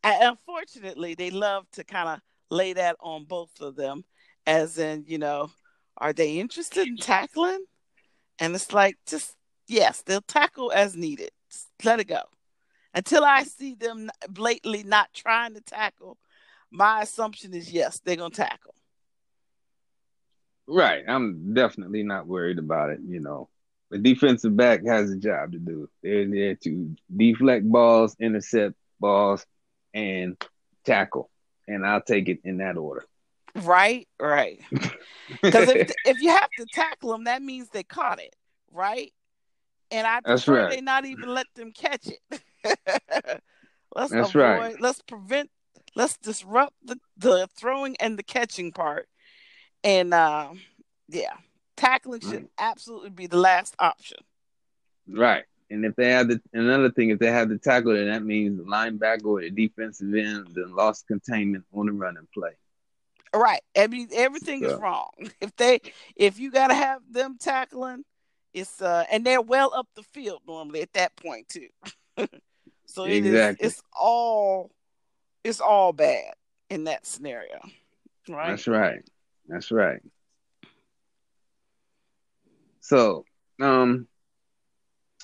and 0.03 0.23
unfortunately, 0.23 1.15
they 1.15 1.31
love 1.31 1.69
to 1.71 1.83
kind 1.83 2.09
of 2.09 2.19
lay 2.49 2.73
that 2.73 2.97
on 2.99 3.25
both 3.25 3.61
of 3.61 3.75
them, 3.75 4.03
as 4.45 4.77
in, 4.77 5.05
you 5.07 5.17
know, 5.17 5.51
are 5.97 6.13
they 6.13 6.39
interested 6.39 6.87
in 6.87 6.97
tackling? 6.97 7.63
And 8.39 8.53
it's 8.55 8.73
like, 8.73 8.97
just 9.05 9.35
yes, 9.67 10.01
they'll 10.01 10.21
tackle 10.21 10.71
as 10.71 10.95
needed. 10.95 11.31
Just 11.49 11.67
let 11.83 11.99
it 11.99 12.07
go. 12.07 12.21
Until 12.93 13.23
I 13.23 13.43
see 13.43 13.75
them 13.75 14.09
blatantly 14.29 14.83
not 14.83 15.13
trying 15.13 15.55
to 15.55 15.61
tackle, 15.61 16.17
my 16.71 17.01
assumption 17.01 17.53
is 17.53 17.71
yes, 17.71 18.01
they're 18.03 18.15
gonna 18.15 18.33
tackle. 18.33 18.75
Right. 20.67 21.03
I'm 21.07 21.53
definitely 21.53 22.03
not 22.03 22.27
worried 22.27 22.59
about 22.59 22.91
it. 22.91 22.99
You 23.05 23.19
know, 23.19 23.49
the 23.89 23.97
defensive 23.97 24.55
back 24.55 24.85
has 24.85 25.11
a 25.11 25.17
job 25.17 25.51
to 25.53 25.59
do. 25.59 25.89
They're 26.01 26.27
there 26.27 26.55
to 26.55 26.95
deflect 27.15 27.69
balls, 27.69 28.15
intercept 28.19 28.75
balls, 28.99 29.45
and 29.93 30.35
tackle. 30.85 31.29
And 31.67 31.85
I'll 31.85 32.01
take 32.01 32.29
it 32.29 32.39
in 32.43 32.57
that 32.57 32.77
order. 32.77 33.05
Right, 33.55 34.07
right. 34.19 34.61
Because 35.41 35.69
if, 35.69 35.91
if 36.05 36.21
you 36.21 36.29
have 36.29 36.49
to 36.59 36.65
tackle 36.65 37.11
them, 37.11 37.23
that 37.23 37.41
means 37.41 37.69
they 37.69 37.81
caught 37.81 38.19
it, 38.19 38.35
right? 38.71 39.11
And 39.89 40.05
I 40.05 40.19
prefer 40.19 40.63
right. 40.63 40.69
they 40.69 40.81
not 40.81 41.05
even 41.05 41.29
let 41.29 41.47
them 41.55 41.71
catch 41.71 42.07
it. 42.07 42.41
let's 43.95 44.11
That's 44.11 44.29
avoid, 44.29 44.33
right. 44.35 44.81
let's 44.81 45.01
prevent, 45.01 45.49
let's 45.95 46.17
disrupt 46.17 46.73
the, 46.83 46.99
the 47.17 47.47
throwing 47.57 47.95
and 47.99 48.19
the 48.19 48.23
catching 48.23 48.73
part 48.73 49.07
and 49.83 50.13
uh, 50.13 50.49
yeah, 51.09 51.33
tackling 51.75 52.21
should 52.21 52.31
right. 52.31 52.49
absolutely 52.57 53.09
be 53.09 53.27
the 53.27 53.37
last 53.37 53.75
option. 53.79 54.19
Right. 55.07 55.43
And 55.69 55.85
if 55.85 55.95
they 55.95 56.11
have 56.11 56.27
the 56.27 56.41
another 56.53 56.91
thing, 56.91 57.09
if 57.09 57.19
they 57.19 57.31
have 57.31 57.49
the 57.49 57.57
tackle, 57.57 57.93
then 57.93 58.07
that 58.07 58.23
means 58.23 58.57
the 58.57 58.63
linebacker 58.63 59.25
or 59.25 59.41
the 59.41 59.49
defensive 59.49 60.13
end 60.13 60.49
then 60.53 60.75
lost 60.75 61.07
containment 61.07 61.65
on 61.73 61.87
the 61.87 61.91
running 61.91 62.27
play. 62.33 62.51
Right. 63.33 63.61
I 63.75 63.87
mean 63.87 64.09
everything 64.13 64.61
so. 64.61 64.67
is 64.67 64.79
wrong. 64.79 65.11
If 65.41 65.55
they 65.55 65.81
if 66.15 66.39
you 66.39 66.51
gotta 66.51 66.75
have 66.75 67.01
them 67.09 67.37
tackling, 67.39 68.03
it's 68.53 68.81
uh 68.81 69.05
and 69.11 69.25
they're 69.25 69.41
well 69.41 69.73
up 69.73 69.87
the 69.95 70.03
field 70.03 70.41
normally 70.47 70.81
at 70.81 70.93
that 70.93 71.15
point 71.15 71.49
too. 71.49 71.69
so 72.85 73.05
it 73.05 73.25
exactly. 73.25 73.65
is 73.65 73.73
it's 73.73 73.83
all 73.99 74.71
it's 75.43 75.59
all 75.59 75.91
bad 75.91 76.33
in 76.69 76.83
that 76.83 77.05
scenario. 77.07 77.59
Right. 78.29 78.49
That's 78.49 78.67
right. 78.67 79.03
That's 79.47 79.71
right. 79.71 80.01
So, 82.79 83.25
um, 83.61 84.07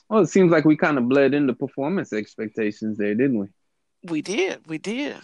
well, 0.09 0.21
it 0.21 0.27
seems 0.27 0.51
like 0.51 0.65
we 0.65 0.75
kind 0.75 0.97
of 0.97 1.07
bled 1.07 1.33
into 1.33 1.53
performance 1.53 2.13
expectations 2.13 2.97
there, 2.97 3.15
didn't 3.15 3.39
we? 3.39 3.47
We 4.03 4.21
did. 4.21 4.65
We 4.67 4.77
did. 4.77 5.17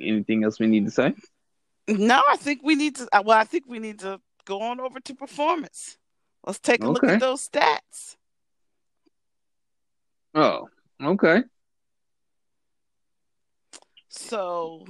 Anything 0.00 0.44
else 0.44 0.58
we 0.58 0.66
need 0.66 0.86
to 0.86 0.90
say? 0.90 1.14
No, 1.88 2.22
I 2.28 2.36
think 2.36 2.60
we 2.62 2.76
need 2.76 2.96
to. 2.96 3.08
Uh, 3.12 3.22
well, 3.24 3.38
I 3.38 3.44
think 3.44 3.64
we 3.66 3.78
need 3.78 3.98
to 4.00 4.20
go 4.44 4.62
on 4.62 4.80
over 4.80 5.00
to 5.00 5.14
performance. 5.14 5.98
Let's 6.46 6.60
take 6.60 6.82
a 6.82 6.86
okay. 6.86 6.92
look 6.92 7.04
at 7.04 7.20
those 7.20 7.46
stats. 7.48 8.16
Oh, 10.34 10.68
okay. 11.02 11.42
So 14.08 14.86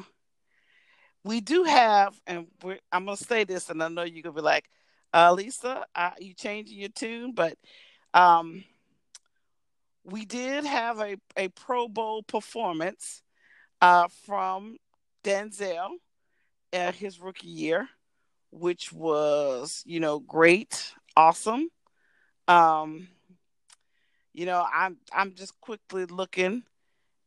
we 1.25 1.41
do 1.41 1.65
have, 1.65 2.19
and 2.27 2.47
I'm 2.93 3.05
gonna 3.05 3.17
say 3.17 3.45
this, 3.45 3.71
and 3.71 3.83
I 3.83 3.89
know 3.89 4.03
you're 4.03 4.23
gonna 4.23 4.35
be 4.35 4.41
like, 4.41 4.69
uh, 5.13 5.33
Lisa, 5.33 5.85
uh, 5.95 6.11
you 6.19 6.35
changing 6.35 6.79
your 6.79 6.89
tune, 6.89 7.33
but 7.33 7.57
um, 8.15 8.65
we 10.05 10.25
did 10.25 10.65
have 10.65 11.01
a, 11.01 11.17
a 11.37 11.49
Pro 11.49 11.89
Bowl 11.89 12.23
performance 12.23 13.23
uh, 13.81 14.09
from 14.27 14.77
Denzel 15.25 15.91
his 16.73 17.21
rookie 17.21 17.49
year, 17.49 17.89
which 18.51 18.93
was, 18.93 19.83
you 19.87 20.01
know, 20.01 20.21
great, 20.21 20.93
awesome. 21.17 21.69
Um, 22.49 23.09
you 24.33 24.47
know, 24.47 24.65
I'm 24.73 24.99
I'm 25.13 25.35
just 25.35 25.61
quickly 25.61 26.07
looking 26.07 26.63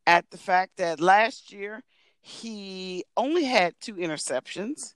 at 0.08 0.30
the 0.32 0.38
fact 0.38 0.78
that 0.78 1.00
last 1.00 1.52
year 1.52 1.82
he 2.26 3.04
only 3.18 3.44
had 3.44 3.76
two 3.82 3.96
interceptions. 3.96 4.94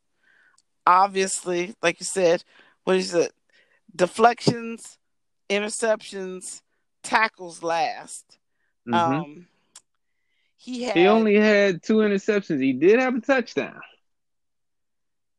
Obviously, 0.85 1.75
like 1.83 1.99
you 1.99 2.05
said, 2.05 2.41
what 2.85 2.95
is 2.95 3.13
it? 3.13 3.33
Deflections, 3.93 4.97
interceptions, 5.49 6.61
tackles 7.03 7.61
last. 7.61 8.39
Mm-hmm. 8.87 8.93
Um, 8.93 9.47
he 10.55 10.83
had. 10.83 10.95
He 10.95 11.07
only 11.07 11.35
had 11.35 11.83
two 11.83 11.95
interceptions. 11.95 12.61
He 12.61 12.71
did 12.71 13.01
have 13.01 13.15
a 13.15 13.19
touchdown. 13.19 13.81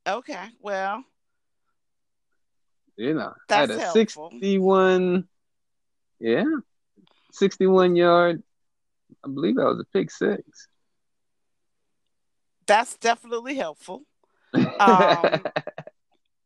Okay, 0.06 0.44
well, 0.60 1.02
you 2.96 3.14
know, 3.14 3.32
that's 3.48 3.70
had 3.70 3.78
a 3.78 3.80
helpful. 3.80 4.30
sixty-one. 4.30 5.26
Yeah, 6.20 6.44
sixty-one 7.32 7.96
yard. 7.96 8.42
I 9.24 9.28
believe 9.28 9.56
that 9.56 9.64
was 9.64 9.80
a 9.80 9.84
pick 9.84 10.10
six 10.10 10.67
that's 12.68 12.96
definitely 12.98 13.56
helpful. 13.56 14.04
Um, 14.80 15.48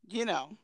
you 0.09 0.25
know, 0.25 0.57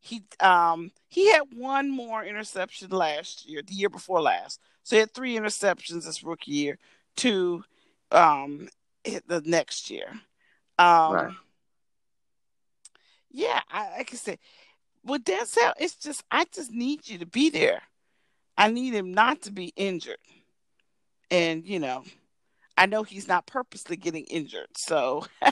he 0.00 0.22
um 0.40 0.92
he 1.08 1.30
had 1.32 1.42
one 1.54 1.90
more 1.90 2.24
interception 2.24 2.90
last 2.90 3.48
year, 3.48 3.62
the 3.62 3.74
year 3.74 3.88
before 3.88 4.20
last. 4.20 4.60
So 4.84 4.96
he 4.96 5.00
had 5.00 5.12
three 5.12 5.36
interceptions 5.36 6.04
this 6.04 6.24
rookie 6.24 6.52
year, 6.52 6.78
two 7.16 7.64
um 8.12 8.68
the 9.04 9.42
next 9.44 9.90
year. 9.90 10.08
Um 10.78 11.14
right. 11.14 11.34
Yeah, 13.32 13.60
I, 13.70 13.90
like 13.98 14.10
I 14.12 14.16
said, 14.16 14.38
with 15.04 15.24
Denzel, 15.24 15.72
it's 15.78 15.96
just 15.96 16.24
I 16.30 16.46
just 16.52 16.72
need 16.72 17.08
you 17.08 17.18
to 17.18 17.26
be 17.26 17.50
there. 17.50 17.82
I 18.58 18.70
need 18.70 18.94
him 18.94 19.12
not 19.12 19.42
to 19.42 19.52
be 19.52 19.72
injured. 19.76 20.18
And 21.30 21.66
you 21.66 21.78
know, 21.80 22.04
I 22.76 22.86
know 22.86 23.02
he's 23.02 23.28
not 23.28 23.46
purposely 23.46 23.96
getting 23.96 24.24
injured, 24.24 24.76
so 24.76 25.26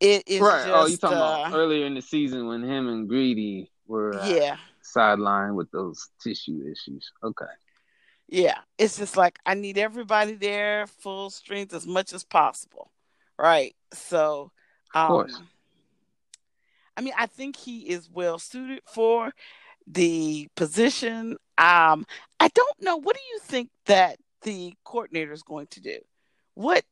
it 0.00 0.24
is 0.26 0.40
right. 0.40 0.66
Just, 0.66 0.68
oh, 0.68 0.86
you 0.86 0.96
talking 0.96 1.18
uh, 1.18 1.20
about 1.20 1.54
earlier 1.54 1.86
in 1.86 1.94
the 1.94 2.02
season 2.02 2.46
when 2.46 2.62
him 2.62 2.88
and 2.88 3.08
Greedy 3.08 3.70
were 3.86 4.18
uh, 4.18 4.26
yeah 4.28 4.56
sidelined 4.82 5.54
with 5.54 5.70
those 5.70 6.08
tissue 6.22 6.62
issues. 6.70 7.10
Okay. 7.22 7.44
Yeah, 8.28 8.58
it's 8.78 8.96
just 8.96 9.16
like 9.16 9.38
I 9.44 9.54
need 9.54 9.76
everybody 9.76 10.34
there 10.34 10.86
full 10.86 11.30
strength 11.30 11.74
as 11.74 11.86
much 11.86 12.12
as 12.14 12.24
possible, 12.24 12.90
right? 13.38 13.74
So, 13.92 14.52
um, 14.94 15.02
of 15.02 15.08
course. 15.08 15.40
I 16.96 17.00
mean, 17.00 17.14
I 17.16 17.26
think 17.26 17.56
he 17.56 17.88
is 17.90 18.08
well 18.10 18.38
suited 18.38 18.80
for 18.86 19.32
the 19.86 20.48
position. 20.56 21.36
Um, 21.58 22.06
I 22.40 22.48
don't 22.54 22.82
know. 22.82 22.96
What 22.96 23.16
do 23.16 23.22
you 23.32 23.38
think 23.40 23.70
that 23.86 24.18
the 24.42 24.74
coordinator 24.84 25.32
is 25.32 25.42
going 25.42 25.66
to 25.68 25.80
do? 25.80 25.98
What? 26.54 26.84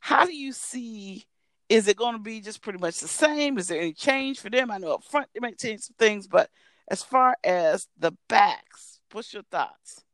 How 0.00 0.24
do 0.24 0.34
you 0.34 0.52
see? 0.52 1.24
Is 1.68 1.88
it 1.88 1.96
going 1.96 2.14
to 2.14 2.20
be 2.20 2.40
just 2.40 2.60
pretty 2.60 2.78
much 2.78 2.98
the 2.98 3.08
same? 3.08 3.56
Is 3.56 3.68
there 3.68 3.80
any 3.80 3.92
change 3.92 4.40
for 4.40 4.50
them? 4.50 4.70
I 4.70 4.78
know 4.78 4.94
up 4.94 5.04
front 5.04 5.28
they 5.32 5.40
might 5.40 5.58
change 5.58 5.80
some 5.80 5.96
things, 5.98 6.26
but 6.26 6.50
as 6.88 7.02
far 7.02 7.36
as 7.42 7.88
the 7.98 8.12
backs, 8.28 9.00
what's 9.12 9.32
your 9.32 9.44
thoughts? 9.44 10.04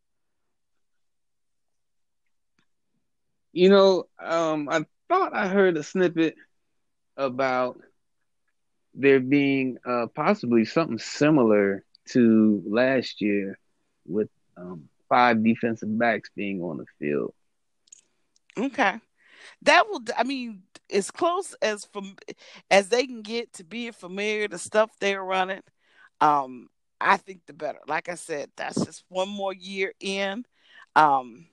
You 3.52 3.70
know, 3.70 4.04
um, 4.22 4.68
I 4.68 4.84
thought 5.08 5.34
I 5.34 5.48
heard 5.48 5.76
a 5.76 5.82
snippet 5.82 6.36
about 7.16 7.80
there 8.94 9.20
being 9.20 9.78
uh, 9.84 10.06
possibly 10.14 10.64
something 10.64 10.98
similar 10.98 11.84
to 12.10 12.62
last 12.66 13.20
year 13.20 13.58
with 14.06 14.28
um, 14.56 14.88
five 15.08 15.42
defensive 15.42 15.96
backs 15.98 16.30
being 16.34 16.62
on 16.62 16.78
the 16.78 16.86
field. 16.98 17.34
Okay, 18.56 18.94
that 19.62 19.88
will. 19.88 20.02
I 20.16 20.24
mean, 20.24 20.62
as 20.90 21.10
close 21.10 21.54
as 21.62 21.84
from 21.84 22.16
as 22.70 22.88
they 22.88 23.06
can 23.06 23.22
get 23.22 23.52
to 23.54 23.64
being 23.64 23.92
familiar 23.92 24.48
the 24.48 24.58
stuff 24.58 24.90
they're 25.00 25.24
running. 25.24 25.62
Um, 26.20 26.68
I 27.00 27.16
think 27.16 27.42
the 27.46 27.52
better. 27.52 27.78
Like 27.86 28.08
I 28.08 28.16
said, 28.16 28.50
that's 28.56 28.84
just 28.84 29.04
one 29.08 29.28
more 29.28 29.52
year 29.52 29.92
in. 30.00 30.44
Um, 30.96 31.46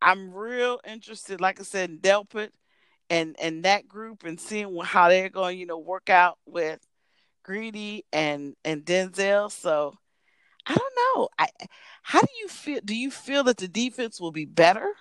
I'm 0.00 0.32
real 0.32 0.80
interested, 0.86 1.40
like 1.40 1.60
I 1.60 1.64
said, 1.64 1.90
in 1.90 1.98
Delpit 1.98 2.50
and 3.10 3.36
and 3.40 3.64
that 3.64 3.88
group 3.88 4.24
and 4.24 4.40
seeing 4.40 4.74
how 4.82 5.08
they're 5.08 5.28
going, 5.28 5.58
you 5.58 5.66
know, 5.66 5.78
work 5.78 6.08
out 6.08 6.38
with 6.46 6.80
Greedy 7.42 8.04
and 8.12 8.54
and 8.64 8.84
Denzel. 8.84 9.50
So 9.50 9.94
I 10.70 10.74
don't 10.74 10.94
know. 11.16 11.28
I 11.38 11.48
how 12.02 12.20
do 12.20 12.28
you 12.40 12.48
feel? 12.48 12.80
Do 12.84 12.94
you 12.96 13.10
feel 13.10 13.42
that 13.44 13.56
the 13.56 13.66
defense 13.66 14.20
will 14.20 14.30
be 14.30 14.44
better? 14.44 14.94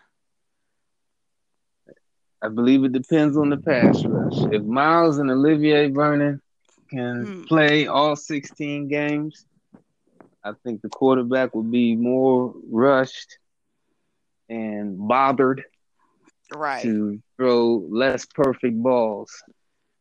I 2.41 2.47
believe 2.47 2.83
it 2.83 2.91
depends 2.91 3.37
on 3.37 3.49
the 3.49 3.57
pass 3.57 4.03
rush. 4.03 4.51
If 4.51 4.63
Myles 4.63 5.19
and 5.19 5.29
Olivier 5.29 5.89
Vernon 5.89 6.41
can 6.89 7.25
hmm. 7.25 7.43
play 7.43 7.85
all 7.87 8.15
16 8.15 8.87
games, 8.87 9.45
I 10.43 10.53
think 10.63 10.81
the 10.81 10.89
quarterback 10.89 11.53
will 11.53 11.63
be 11.63 11.95
more 11.95 12.53
rushed 12.71 13.37
and 14.47 14.97
bothered 14.97 15.65
right 16.55 16.81
to 16.81 17.21
throw 17.37 17.85
less 17.89 18.25
perfect 18.25 18.81
balls. 18.81 19.31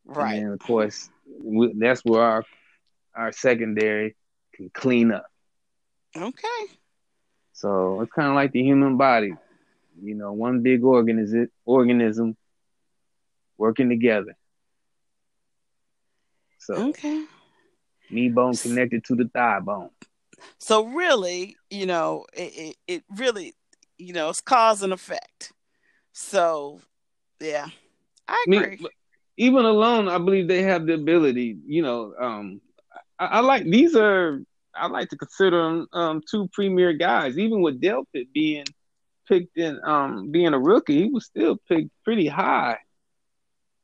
Right. 0.07 0.39
And 0.39 0.55
of 0.55 0.61
course, 0.61 1.11
we, 1.43 1.75
that's 1.77 2.03
where 2.05 2.23
our 2.23 2.45
our 3.15 3.33
secondary 3.33 4.17
can 4.55 4.71
clean 4.71 5.13
up. 5.13 5.27
Okay. 6.23 6.75
So 7.53 8.01
it's 8.03 8.13
kind 8.13 8.29
of 8.29 8.35
like 8.35 8.53
the 8.53 8.63
human 8.63 8.97
body, 8.97 9.35
you 10.01 10.15
know, 10.15 10.33
one 10.33 10.63
big 10.63 10.85
organism 10.85 11.49
organism 11.65 12.37
working 13.57 13.89
together. 13.89 14.37
So 16.59 16.75
okay, 16.75 17.25
knee 18.11 18.29
bone 18.29 18.55
connected 18.55 19.05
to 19.05 19.17
the 19.17 19.29
thigh 19.35 19.61
bone. 19.61 19.91
So 20.59 20.85
really, 20.87 21.57
you 21.71 21.87
know, 21.87 22.27
it, 22.33 22.53
it, 22.57 22.77
it 22.87 23.05
really, 23.17 23.55
you 23.97 24.13
know, 24.13 24.29
it's 24.29 24.41
cause 24.41 24.83
and 24.83 24.93
effect. 24.93 25.53
So, 26.13 26.81
yeah, 27.41 27.67
I 28.29 28.45
agree. 28.47 28.77
Me, 28.77 28.89
even 29.37 29.65
alone, 29.65 30.09
I 30.09 30.19
believe 30.19 30.47
they 30.47 30.63
have 30.63 30.87
the 30.87 30.95
ability. 30.95 31.57
You 31.67 31.83
know, 31.83 32.15
um, 32.21 32.61
I, 33.19 33.27
I 33.27 33.41
like 33.41 33.65
these 33.65 33.97
are. 33.97 34.41
I 34.79 34.87
like 34.87 35.09
to 35.11 35.17
consider 35.17 35.63
them 35.63 35.87
um, 35.93 36.23
two 36.29 36.49
premier 36.53 36.93
guys. 36.93 37.39
Even 37.39 37.61
with 37.63 37.81
Delpit 37.81 38.33
being 38.33 38.65
picked 39.29 39.57
in, 39.57 39.81
um, 39.85 40.31
being 40.31 40.55
a 40.55 40.59
rookie, 40.59 41.05
he 41.05 41.11
was 41.11 41.27
still 41.27 41.57
picked 41.69 41.91
pretty 42.05 42.27
high. 42.29 42.79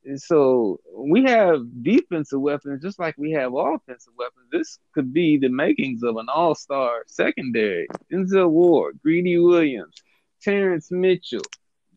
And 0.05 0.21
so 0.21 0.79
we 0.95 1.23
have 1.23 1.61
defensive 1.81 2.39
weapons 2.39 2.81
just 2.81 2.99
like 2.99 3.15
we 3.17 3.31
have 3.31 3.53
offensive 3.55 4.13
weapons. 4.17 4.47
This 4.51 4.77
could 4.93 5.11
be 5.11 5.37
the 5.37 5.49
makings 5.49 6.03
of 6.03 6.17
an 6.17 6.27
all-star 6.29 7.03
secondary. 7.07 7.87
Denzel 8.11 8.49
Ward, 8.49 8.99
Greedy 9.01 9.39
Williams, 9.39 9.95
Terrance 10.43 10.91
Mitchell, 10.91 11.41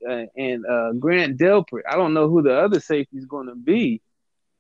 uh, 0.08 0.24
and 0.36 0.64
uh, 0.64 0.92
Grant 0.92 1.38
Delpit. 1.38 1.82
I 1.88 1.96
don't 1.96 2.14
know 2.14 2.28
who 2.30 2.40
the 2.40 2.58
other 2.58 2.80
safety 2.80 3.18
is 3.18 3.26
going 3.26 3.48
to 3.48 3.54
be, 3.54 4.00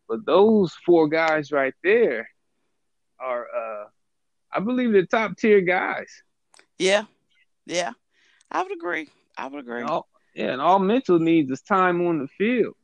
but 0.08 0.26
those 0.26 0.74
four 0.84 1.08
guys 1.08 1.50
right 1.50 1.74
there 1.82 2.28
are, 3.18 3.46
uh, 3.46 3.84
I 4.52 4.60
believe, 4.60 4.92
the 4.92 5.06
top 5.06 5.36
tier 5.36 5.60
guys. 5.60 6.22
Yeah, 6.78 7.04
yeah, 7.66 7.92
I 8.50 8.62
would 8.62 8.72
agree. 8.72 9.08
I 9.36 9.46
would 9.46 9.60
agree. 9.60 9.80
And 9.80 9.90
all, 9.90 10.08
yeah, 10.34 10.52
and 10.52 10.60
all 10.60 10.78
Mitchell 10.78 11.18
needs 11.18 11.50
is 11.50 11.62
time 11.62 12.06
on 12.06 12.18
the 12.18 12.28
field. 12.28 12.74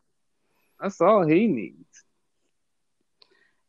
That's 0.81 1.01
all 1.01 1.27
he 1.27 1.47
needs. 1.47 2.05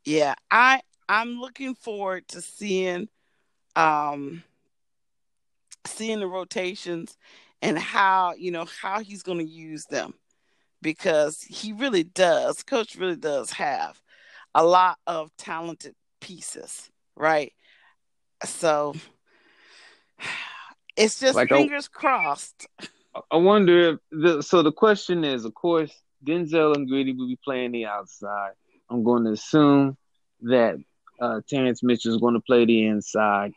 Yeah, 0.04 0.36
I 0.52 0.82
I'm 1.08 1.40
looking 1.40 1.76
forward 1.76 2.28
to 2.30 2.42
seeing 2.42 3.08
um 3.76 4.44
seeing 5.88 6.20
the 6.20 6.28
rotations 6.28 7.18
and 7.62 7.78
how 7.78 8.34
you 8.38 8.52
know 8.52 8.66
how 8.82 9.00
he's 9.02 9.24
going 9.24 9.40
to 9.40 9.44
use 9.44 9.86
them 9.86 10.14
because 10.82 11.42
he 11.42 11.74
really 11.74 12.04
does 12.04 12.64
coach 12.64 12.96
really 12.96 13.16
does 13.16 13.52
have 13.52 14.02
a 14.54 14.64
lot 14.64 14.98
of 15.08 15.36
talented 15.38 15.96
pieces 16.22 16.90
right 17.16 17.54
so 18.44 18.94
it's 20.98 21.20
just 21.20 21.36
like 21.36 21.50
fingers 21.50 21.90
I, 21.94 21.98
crossed 21.98 22.68
i 23.32 23.38
wonder 23.38 23.92
if 23.92 24.00
the 24.12 24.42
so 24.42 24.62
the 24.62 24.72
question 24.72 25.24
is 25.24 25.46
of 25.46 25.54
course 25.54 25.92
denzel 26.26 26.76
and 26.76 26.88
greedy 26.88 27.14
will 27.14 27.28
be 27.28 27.40
playing 27.44 27.72
the 27.72 27.86
outside 27.86 28.52
i'm 28.90 29.04
going 29.04 29.24
to 29.26 29.32
assume 29.32 29.98
that 30.42 30.78
uh, 31.20 31.42
terrance 31.50 31.82
mitchell 31.82 32.14
is 32.14 32.20
going 32.20 32.34
to 32.34 32.42
play 32.42 32.66
the 32.66 32.86
inside 32.86 33.54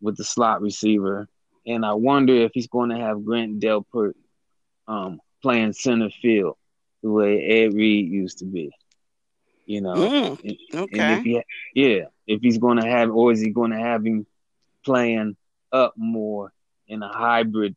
with 0.00 0.16
the 0.16 0.24
slot 0.24 0.62
receiver 0.62 1.28
and 1.66 1.84
I 1.84 1.94
wonder 1.94 2.34
if 2.34 2.52
he's 2.54 2.66
going 2.66 2.90
to 2.90 2.98
have 2.98 3.24
Grant 3.24 3.60
Delpit 3.60 4.14
um, 4.88 5.20
playing 5.42 5.72
center 5.72 6.10
field 6.10 6.56
the 7.02 7.10
way 7.10 7.44
Ed 7.44 7.74
Reed 7.74 8.10
used 8.10 8.38
to 8.38 8.44
be. 8.44 8.70
You 9.66 9.80
know, 9.80 9.94
mm, 9.94 10.44
and, 10.44 10.82
okay. 10.82 10.98
And 10.98 11.18
if 11.18 11.24
he, 11.24 11.42
yeah, 11.74 12.04
if 12.26 12.40
he's 12.40 12.58
going 12.58 12.78
to 12.78 12.88
have, 12.88 13.10
or 13.10 13.32
is 13.32 13.40
he 13.40 13.50
going 13.50 13.70
to 13.70 13.78
have 13.78 14.04
him 14.04 14.26
playing 14.84 15.36
up 15.72 15.94
more 15.96 16.52
in 16.86 17.02
a 17.02 17.08
hybrid 17.08 17.76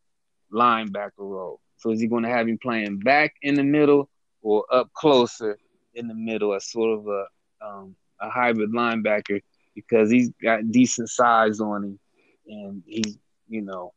linebacker 0.52 1.12
role? 1.20 1.60
So 1.78 1.92
is 1.92 2.00
he 2.00 2.08
going 2.08 2.24
to 2.24 2.30
have 2.30 2.48
him 2.48 2.58
playing 2.58 3.00
back 3.00 3.36
in 3.42 3.56
the 3.56 3.64
middle 3.64 4.10
or 4.42 4.66
up 4.72 4.92
closer 4.94 5.58
in 5.94 6.08
the 6.08 6.14
middle 6.14 6.54
as 6.54 6.70
sort 6.70 7.00
of 7.00 7.08
a 7.08 7.26
um, 7.66 7.96
a 8.20 8.30
hybrid 8.30 8.72
linebacker 8.72 9.42
because 9.74 10.10
he's 10.10 10.30
got 10.42 10.70
decent 10.72 11.10
size 11.10 11.60
on 11.60 11.84
him 11.84 12.00
and 12.48 12.84
he's 12.86 13.18
you 13.48 13.62
know, 13.62 13.94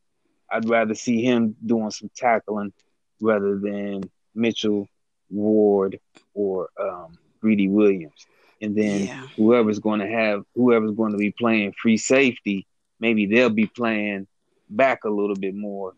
I'd 0.50 0.68
rather 0.68 0.94
see 0.94 1.22
him 1.22 1.56
doing 1.64 1.90
some 1.90 2.10
tackling 2.14 2.72
rather 3.20 3.58
than 3.58 4.02
Mitchell 4.34 4.88
Ward 5.30 5.98
or 6.34 6.68
um, 6.80 7.18
Greedy 7.40 7.68
Williams. 7.68 8.26
And 8.60 8.76
then 8.76 9.06
yeah. 9.06 9.26
whoever's 9.36 9.78
going 9.78 10.00
to 10.00 10.08
have 10.08 10.42
whoever's 10.54 10.92
going 10.92 11.12
to 11.12 11.18
be 11.18 11.30
playing 11.30 11.74
free 11.80 11.96
safety, 11.96 12.66
maybe 12.98 13.26
they'll 13.26 13.50
be 13.50 13.66
playing 13.66 14.26
back 14.68 15.04
a 15.04 15.10
little 15.10 15.36
bit 15.36 15.54
more 15.54 15.94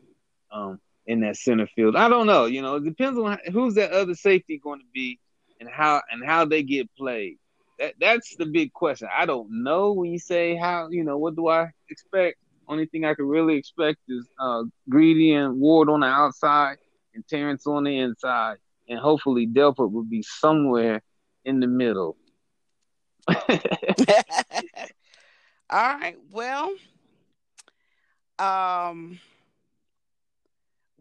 um, 0.53 0.79
in 1.07 1.21
that 1.21 1.37
center 1.37 1.67
field. 1.75 1.97
I 1.97 2.09
don't 2.09 2.27
know. 2.27 2.45
You 2.45 2.63
know, 2.63 2.77
it 2.77 2.85
depends 2.85 3.19
on 3.19 3.39
who's 3.53 3.75
that 3.75 3.93
other 3.93 4.15
safety 4.15 4.59
going 4.63 4.81
to 4.81 4.87
be 4.93 5.19
and 5.59 5.69
how 5.69 6.03
and 6.11 6.25
how 6.25 6.45
they 6.45 6.63
get 6.63 6.95
played. 6.97 7.39
That 7.79 7.95
that's 7.99 8.37
the 8.37 8.47
big 8.47 8.73
question. 8.73 9.09
I 9.15 9.27
don't 9.27 9.63
know 9.63 9.93
when 9.93 10.11
you 10.11 10.19
say 10.19 10.57
how. 10.57 10.89
You 10.91 11.05
know, 11.05 11.19
what 11.19 11.37
do 11.37 11.49
I 11.49 11.71
expect? 11.89 12.39
Only 12.69 12.87
thing 12.87 13.05
I 13.05 13.15
could 13.15 13.27
really 13.27 13.57
expect 13.57 13.99
is 14.09 14.29
uh, 14.39 14.63
Greedy 14.89 15.33
and 15.33 15.59
Ward 15.59 15.89
on 15.89 16.01
the 16.01 16.07
outside 16.07 16.77
and 17.15 17.27
Terrance 17.27 17.67
on 17.67 17.85
the 17.85 17.99
inside. 17.99 18.59
And 18.89 18.99
hopefully 18.99 19.47
Delpit 19.47 19.91
will 19.91 20.05
be 20.05 20.23
somewhere 20.23 21.03
in 21.45 21.61
the 21.61 21.67
middle. 21.67 22.17
All 25.71 25.99
right. 25.99 26.17
Well, 26.31 26.75
um, 28.39 29.21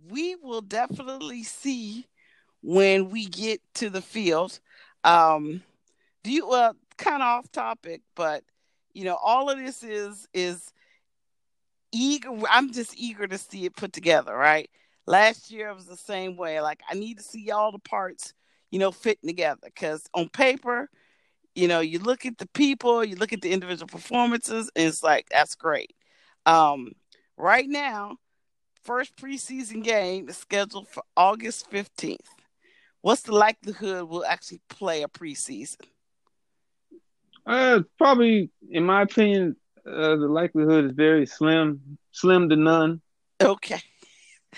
we 0.10 0.36
will 0.36 0.62
definitely 0.62 1.44
see 1.44 2.08
when 2.62 3.10
we 3.10 3.26
get 3.26 3.62
to 3.76 3.90
the 3.90 4.02
field. 4.02 4.60
Um, 5.04 5.64
do 6.24 6.32
you 6.32 6.48
well 6.48 6.76
kind 6.98 7.22
of 7.22 7.28
off 7.28 7.52
topic, 7.52 8.02
but 8.16 8.44
you 8.94 9.06
know, 9.06 9.16
all 9.16 9.50
of 9.50 9.58
this 9.58 9.84
is 9.84 10.28
is 10.34 10.74
eager 11.92 12.30
i'm 12.50 12.72
just 12.72 12.94
eager 12.98 13.28
to 13.28 13.38
see 13.38 13.66
it 13.66 13.76
put 13.76 13.94
together 13.94 14.36
right 14.36 14.70
last 15.06 15.50
year 15.52 15.70
I 15.70 15.74
was 15.74 15.86
the 15.86 15.98
same 15.98 16.38
way 16.38 16.62
like 16.62 16.82
i 16.90 16.94
need 16.94 17.18
to 17.18 17.24
see 17.24 17.50
all 17.52 17.72
the 17.72 17.80
parts 17.80 18.34
you 18.70 18.80
know 18.80 18.92
fitting 18.92 19.28
together 19.28 19.62
because 19.64 20.04
on 20.14 20.30
paper 20.30 20.90
you 21.56 21.68
know, 21.68 21.80
you 21.80 22.00
look 22.00 22.26
at 22.26 22.38
the 22.38 22.48
people, 22.54 23.04
you 23.04 23.16
look 23.16 23.34
at 23.34 23.42
the 23.42 23.52
individual 23.52 23.88
performances, 23.88 24.70
and 24.76 24.88
it's 24.88 25.04
like 25.04 25.28
that's 25.30 25.56
great. 25.56 25.94
Um, 26.46 26.94
right 27.38 27.68
now, 27.68 28.18
first 28.84 29.16
preseason 29.16 29.84
game 29.84 30.30
is 30.30 30.38
scheduled 30.38 30.88
for 30.88 31.04
August 31.16 31.70
15th. 31.72 32.18
What's 33.02 33.22
the 33.22 33.34
likelihood 33.34 34.10
we'll 34.10 34.26
actually 34.26 34.62
play 34.70 35.04
a 35.04 35.08
preseason? 35.08 35.82
Uh, 37.46 37.82
probably, 37.98 38.52
in 38.70 38.84
my 38.84 39.02
opinion, 39.02 39.56
uh, 39.88 40.16
the 40.16 40.28
likelihood 40.28 40.86
is 40.86 40.92
very 40.92 41.26
slim, 41.26 41.98
slim 42.12 42.50
to 42.50 42.56
none. 42.56 43.02
Okay. 43.42 43.82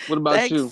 What 0.07 0.17
about 0.17 0.35
Thanks. 0.35 0.51
you? 0.51 0.71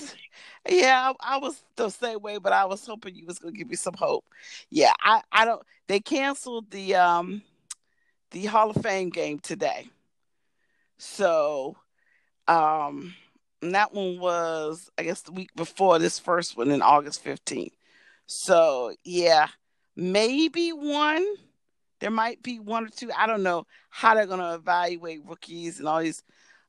Yeah, 0.69 1.13
I, 1.19 1.35
I, 1.35 1.37
was 1.37 1.63
the 1.75 1.89
same 1.89 2.21
way, 2.21 2.37
but 2.37 2.53
I 2.53 2.65
was 2.65 2.85
hoping 2.85 3.15
you 3.15 3.25
was 3.25 3.39
gonna 3.39 3.53
give 3.53 3.69
me 3.69 3.75
some 3.75 3.95
hope. 3.95 4.23
Yeah, 4.69 4.93
I, 5.01 5.21
I 5.31 5.45
don't. 5.45 5.63
They 5.87 5.99
canceled 5.99 6.69
the 6.69 6.95
um 6.95 7.41
the 8.31 8.45
Hall 8.45 8.69
of 8.69 8.81
Fame 8.83 9.09
game 9.09 9.39
today, 9.39 9.89
so 10.97 11.75
um 12.47 13.15
that 13.61 13.93
one 13.93 14.19
was 14.19 14.89
I 14.97 15.03
guess 15.03 15.21
the 15.21 15.31
week 15.31 15.49
before 15.55 15.97
this 15.97 16.19
first 16.19 16.55
one 16.55 16.69
in 16.69 16.83
August 16.83 17.23
fifteenth. 17.23 17.73
So 18.27 18.93
yeah, 19.03 19.47
maybe 19.95 20.71
one. 20.71 21.25
There 21.99 22.11
might 22.11 22.41
be 22.43 22.59
one 22.59 22.85
or 22.85 22.89
two. 22.89 23.11
I 23.17 23.27
don't 23.27 23.43
know 23.43 23.65
how 23.89 24.13
they're 24.13 24.27
gonna 24.27 24.55
evaluate 24.55 25.25
rookies 25.25 25.79
and 25.79 25.87
all 25.87 25.99
these 25.99 26.23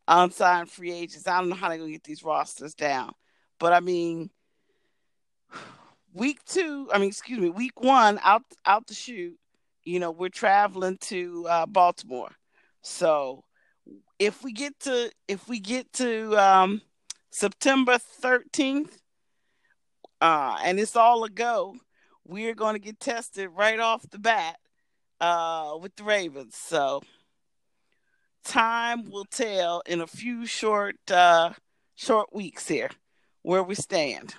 unsigned 0.08 0.70
free 0.70 0.90
agents. 0.90 1.28
I 1.28 1.38
don't 1.38 1.50
know 1.50 1.54
how 1.54 1.68
they're 1.68 1.78
gonna 1.78 1.92
get 1.92 2.04
these 2.04 2.24
rosters 2.24 2.74
down. 2.74 3.12
But 3.60 3.74
I 3.74 3.80
mean, 3.80 4.30
week 6.12 6.44
two, 6.46 6.88
I 6.92 6.98
mean, 6.98 7.08
excuse 7.08 7.38
me, 7.38 7.50
week 7.50 7.80
one 7.80 8.18
out 8.24 8.42
out 8.66 8.88
the 8.88 8.94
shoot, 8.94 9.38
you 9.84 10.00
know, 10.00 10.10
we're 10.10 10.30
traveling 10.30 10.96
to 11.02 11.46
uh, 11.48 11.66
Baltimore. 11.66 12.30
So 12.82 13.44
if 14.18 14.42
we 14.42 14.52
get 14.52 14.80
to 14.80 15.12
if 15.28 15.46
we 15.46 15.60
get 15.60 15.92
to 15.94 16.36
um, 16.36 16.80
September 17.30 17.98
13th, 18.22 18.96
uh, 20.22 20.58
and 20.64 20.80
it's 20.80 20.96
all 20.96 21.22
a 21.24 21.30
go, 21.30 21.76
we're 22.26 22.54
going 22.54 22.74
to 22.74 22.80
get 22.80 22.98
tested 22.98 23.50
right 23.54 23.78
off 23.78 24.08
the 24.10 24.18
bat 24.18 24.56
uh, 25.20 25.76
with 25.80 25.94
the 25.96 26.04
Ravens. 26.04 26.56
So 26.56 27.02
time 28.42 29.10
will 29.10 29.26
tell 29.26 29.82
in 29.84 30.00
a 30.00 30.06
few 30.06 30.46
short 30.46 30.96
uh, 31.10 31.50
short 31.94 32.34
weeks 32.34 32.66
here 32.66 32.88
where 33.42 33.62
we 33.62 33.74
stand. 33.74 34.34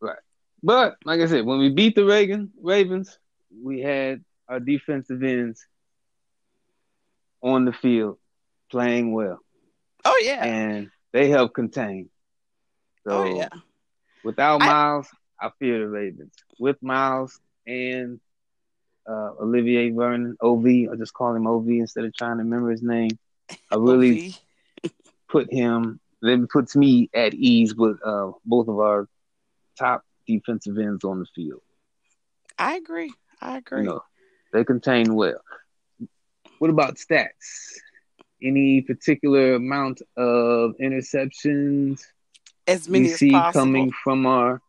Right. 0.00 0.18
But 0.62 0.96
like 1.04 1.20
I 1.20 1.26
said, 1.26 1.44
when 1.44 1.58
we 1.58 1.70
beat 1.70 1.94
the 1.94 2.04
Reagan 2.04 2.52
Ravens, 2.60 3.18
we 3.62 3.80
had 3.80 4.24
our 4.48 4.60
defensive 4.60 5.22
ends 5.22 5.66
on 7.42 7.64
the 7.64 7.72
field 7.72 8.18
playing 8.70 9.12
well. 9.12 9.38
Oh 10.04 10.20
yeah. 10.22 10.44
And 10.44 10.90
they 11.12 11.28
helped 11.28 11.54
contain. 11.54 12.10
So 13.06 13.22
oh 13.22 13.36
yeah. 13.36 13.48
Without 14.24 14.60
Myles, 14.60 15.08
I, 15.40 15.46
I 15.46 15.50
fear 15.58 15.78
the 15.80 15.88
Ravens. 15.88 16.34
With 16.58 16.82
Myles 16.82 17.40
and 17.66 18.20
uh, 19.08 19.30
Olivier 19.40 19.90
Vernon, 19.90 20.36
OV, 20.40 20.66
I 20.92 20.96
just 20.96 21.14
call 21.14 21.34
him 21.34 21.46
OV 21.46 21.68
instead 21.68 22.04
of 22.04 22.14
trying 22.14 22.38
to 22.38 22.44
remember 22.44 22.70
his 22.70 22.82
name. 22.82 23.10
I 23.70 23.76
really 23.76 24.34
put 25.28 25.52
him 25.52 26.00
that 26.22 26.48
puts 26.50 26.74
me 26.76 27.10
at 27.14 27.34
ease 27.34 27.74
with 27.74 27.98
uh, 28.04 28.32
both 28.44 28.68
of 28.68 28.78
our 28.78 29.08
top 29.78 30.02
defensive 30.26 30.78
ends 30.78 31.04
on 31.04 31.20
the 31.20 31.26
field. 31.34 31.60
I 32.58 32.76
agree. 32.76 33.12
I 33.40 33.58
agree. 33.58 33.82
You 33.82 33.86
know, 33.86 34.02
they 34.52 34.64
contain 34.64 35.14
well. 35.14 35.40
What 36.58 36.70
about 36.70 36.96
stats? 36.96 37.78
Any 38.42 38.82
particular 38.82 39.54
amount 39.54 40.02
of 40.16 40.74
interceptions? 40.80 42.02
As 42.66 42.88
many 42.88 43.12
as 43.12 43.20
possible. 43.20 43.52
coming 43.52 43.92
from 44.04 44.26
our. 44.26 44.60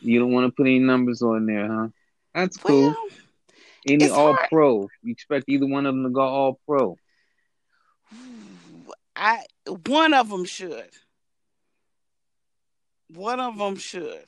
You 0.00 0.18
don't 0.18 0.32
want 0.32 0.46
to 0.46 0.52
put 0.52 0.66
any 0.66 0.78
numbers 0.78 1.22
on 1.22 1.46
there, 1.46 1.68
huh? 1.68 1.88
That's 2.34 2.56
cool. 2.56 2.90
Well, 2.90 3.08
any 3.86 4.08
All 4.08 4.34
hard. 4.34 4.48
Pro? 4.50 4.88
You 5.02 5.12
expect 5.12 5.48
either 5.48 5.66
one 5.66 5.86
of 5.86 5.94
them 5.94 6.04
to 6.04 6.10
go 6.10 6.22
All 6.22 6.60
Pro? 6.66 6.96
I 9.20 9.44
one 9.86 10.14
of 10.14 10.30
them 10.30 10.46
should. 10.46 10.88
One 13.08 13.38
of 13.38 13.58
them 13.58 13.76
should. 13.76 14.24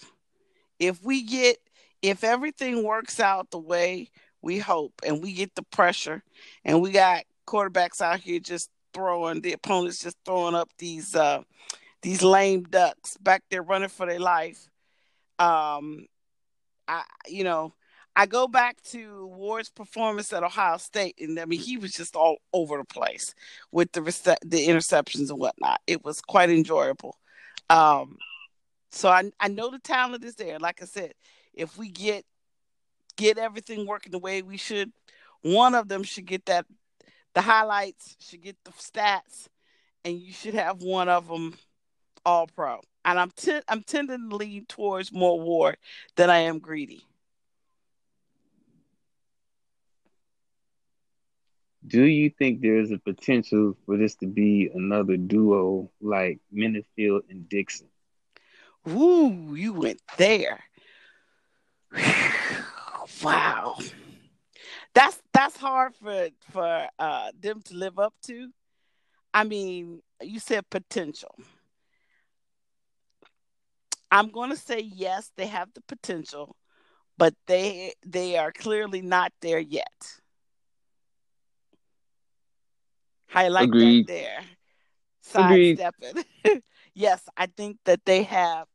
If 0.79 1.03
we 1.03 1.23
get 1.23 1.57
if 2.03 2.23
everything 2.23 2.85
works 2.85 3.19
out 3.19 3.51
the 3.51 3.59
way 3.59 4.11
we 4.43 4.59
hope 4.59 4.93
and 5.07 5.23
we 5.23 5.33
get 5.33 5.55
the 5.55 5.63
pressure 5.63 6.23
and 6.65 6.83
we 6.83 6.91
got 6.91 7.23
quarterbacks 7.47 8.03
out 8.03 8.21
here 8.21 8.39
just 8.39 8.71
throwing 8.93 9.41
the 9.41 9.53
opponents 9.55 10.03
just 10.03 10.19
throwing 10.27 10.55
up 10.55 10.69
these 10.79 11.15
uh 11.15 11.43
these 12.03 12.23
lame 12.23 12.65
ducks 12.65 13.17
back 13.19 13.43
there 13.51 13.63
running 13.63 13.89
for 13.89 14.07
their 14.07 14.21
life 14.21 14.69
um 15.39 16.07
I 16.87 17.03
you 17.27 17.45
know 17.45 17.73
I 18.15 18.27
go 18.27 18.47
back 18.47 18.81
to 18.91 19.27
Ward's 19.27 19.71
performance 19.71 20.33
at 20.33 20.43
Ohio 20.43 20.77
State, 20.77 21.17
and 21.19 21.39
I 21.39 21.47
mean 21.47 21.61
he 21.61 21.79
was 21.79 21.93
just 21.93 22.15
all 22.15 22.39
over 22.53 22.77
the 22.79 22.85
place 22.85 23.35
with 23.71 23.93
the 23.93 24.01
the 24.45 24.69
interceptions 24.69 25.31
and 25.31 25.39
whatnot. 25.39 25.81
It 25.87 26.05
was 26.05 26.21
quite 26.21 26.51
enjoyable. 26.51 27.17
Um, 27.71 28.19
so 28.91 29.09
I 29.09 29.31
I 29.41 29.49
know 29.49 29.71
the 29.71 29.79
talent 29.79 30.25
is 30.25 30.35
there. 30.35 30.59
Like 30.59 30.83
I 30.83 30.85
said, 30.85 31.15
if 31.55 31.79
we 31.79 31.91
get 31.91 32.25
get 33.17 33.39
everything 33.39 33.87
working 33.87 34.13
the 34.13 34.19
way 34.19 34.43
we 34.43 34.57
should, 34.59 34.93
one 35.43 35.75
of 35.75 35.89
them 35.89 36.03
should 36.03 36.27
get 36.27 36.47
that 36.47 36.67
the 37.35 37.41
highlights, 37.41 38.17
should 38.21 38.43
get 38.43 38.57
the 38.65 38.73
stats, 38.73 39.49
and 40.05 40.21
you 40.21 40.33
should 40.33 40.55
have 40.55 40.83
one 40.83 41.09
of 41.09 41.29
them 41.29 41.55
all 42.27 42.47
pro. 42.47 42.81
And 43.05 43.19
I'm 43.19 43.33
I'm 43.69 43.83
tending 43.83 44.29
to 44.29 44.37
lean 44.37 44.67
towards 44.67 45.13
more 45.13 45.41
Ward 45.41 45.77
than 46.17 46.31
I 46.31 46.39
am 46.39 46.59
Greedy. 46.59 47.07
Do 51.87 52.05
you 52.05 52.31
think 52.31 52.61
there's 52.61 52.93
a 52.93 52.99
potential 52.99 53.77
for 53.85 53.97
this 53.97 54.15
to 54.17 54.27
be 54.27 54.71
another 54.73 55.17
duo 55.17 55.91
like 56.01 56.39
Minnifield 56.55 57.23
and 57.29 57.49
Dixon? 57.49 57.89
Ooh, 58.89 59.55
you 59.55 59.73
went 59.73 60.01
there. 60.17 60.63
wow. 63.23 63.79
That's 64.95 65.21
that's 65.33 65.57
hard 65.57 65.95
for 65.97 66.29
for 66.51 66.87
uh, 66.99 67.33
them 67.41 67.63
to 67.63 67.75
live 67.75 67.99
up 67.99 68.15
to. 68.27 68.51
I 69.35 69.45
mean, 69.45 70.03
you 70.21 70.39
said 70.39 70.69
potential. 70.71 71.35
I'm 74.11 74.29
going 74.29 74.51
to 74.51 74.57
say 74.57 74.81
yes, 74.81 75.33
they 75.37 75.47
have 75.47 75.73
the 75.73 75.81
potential, 75.81 76.55
but 77.17 77.35
they 77.47 77.95
they 78.07 78.37
are 78.37 78.53
clearly 78.53 79.01
not 79.01 79.33
there 79.41 79.59
yet. 79.59 80.21
Highlight 83.33 83.65
Agreed. 83.65 84.07
that 84.09 84.13
there. 84.13 84.43
Sidestepping. 85.23 86.25
yes, 86.95 87.23
I 87.35 87.47
think 87.47 87.79
that 87.87 88.05
they 88.05 88.25
have 88.25 88.67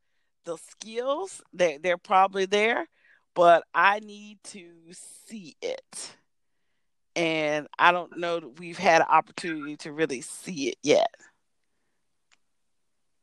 the 0.46 0.58
skills. 0.72 1.44
They 1.54 1.78
they're 1.78 2.00
probably 2.00 2.46
there, 2.46 2.88
but 3.36 3.64
I 3.74 4.00
need 4.00 4.40
to 4.46 4.68
see 5.28 5.56
it. 5.62 6.16
And 7.16 7.68
I 7.78 7.92
don't 7.92 8.18
know 8.18 8.40
that 8.40 8.60
we've 8.60 8.78
had 8.78 9.02
an 9.02 9.08
opportunity 9.10 9.78
to 9.78 9.92
really 9.92 10.22
see 10.22 10.70
it 10.70 10.78
yet. 10.82 11.14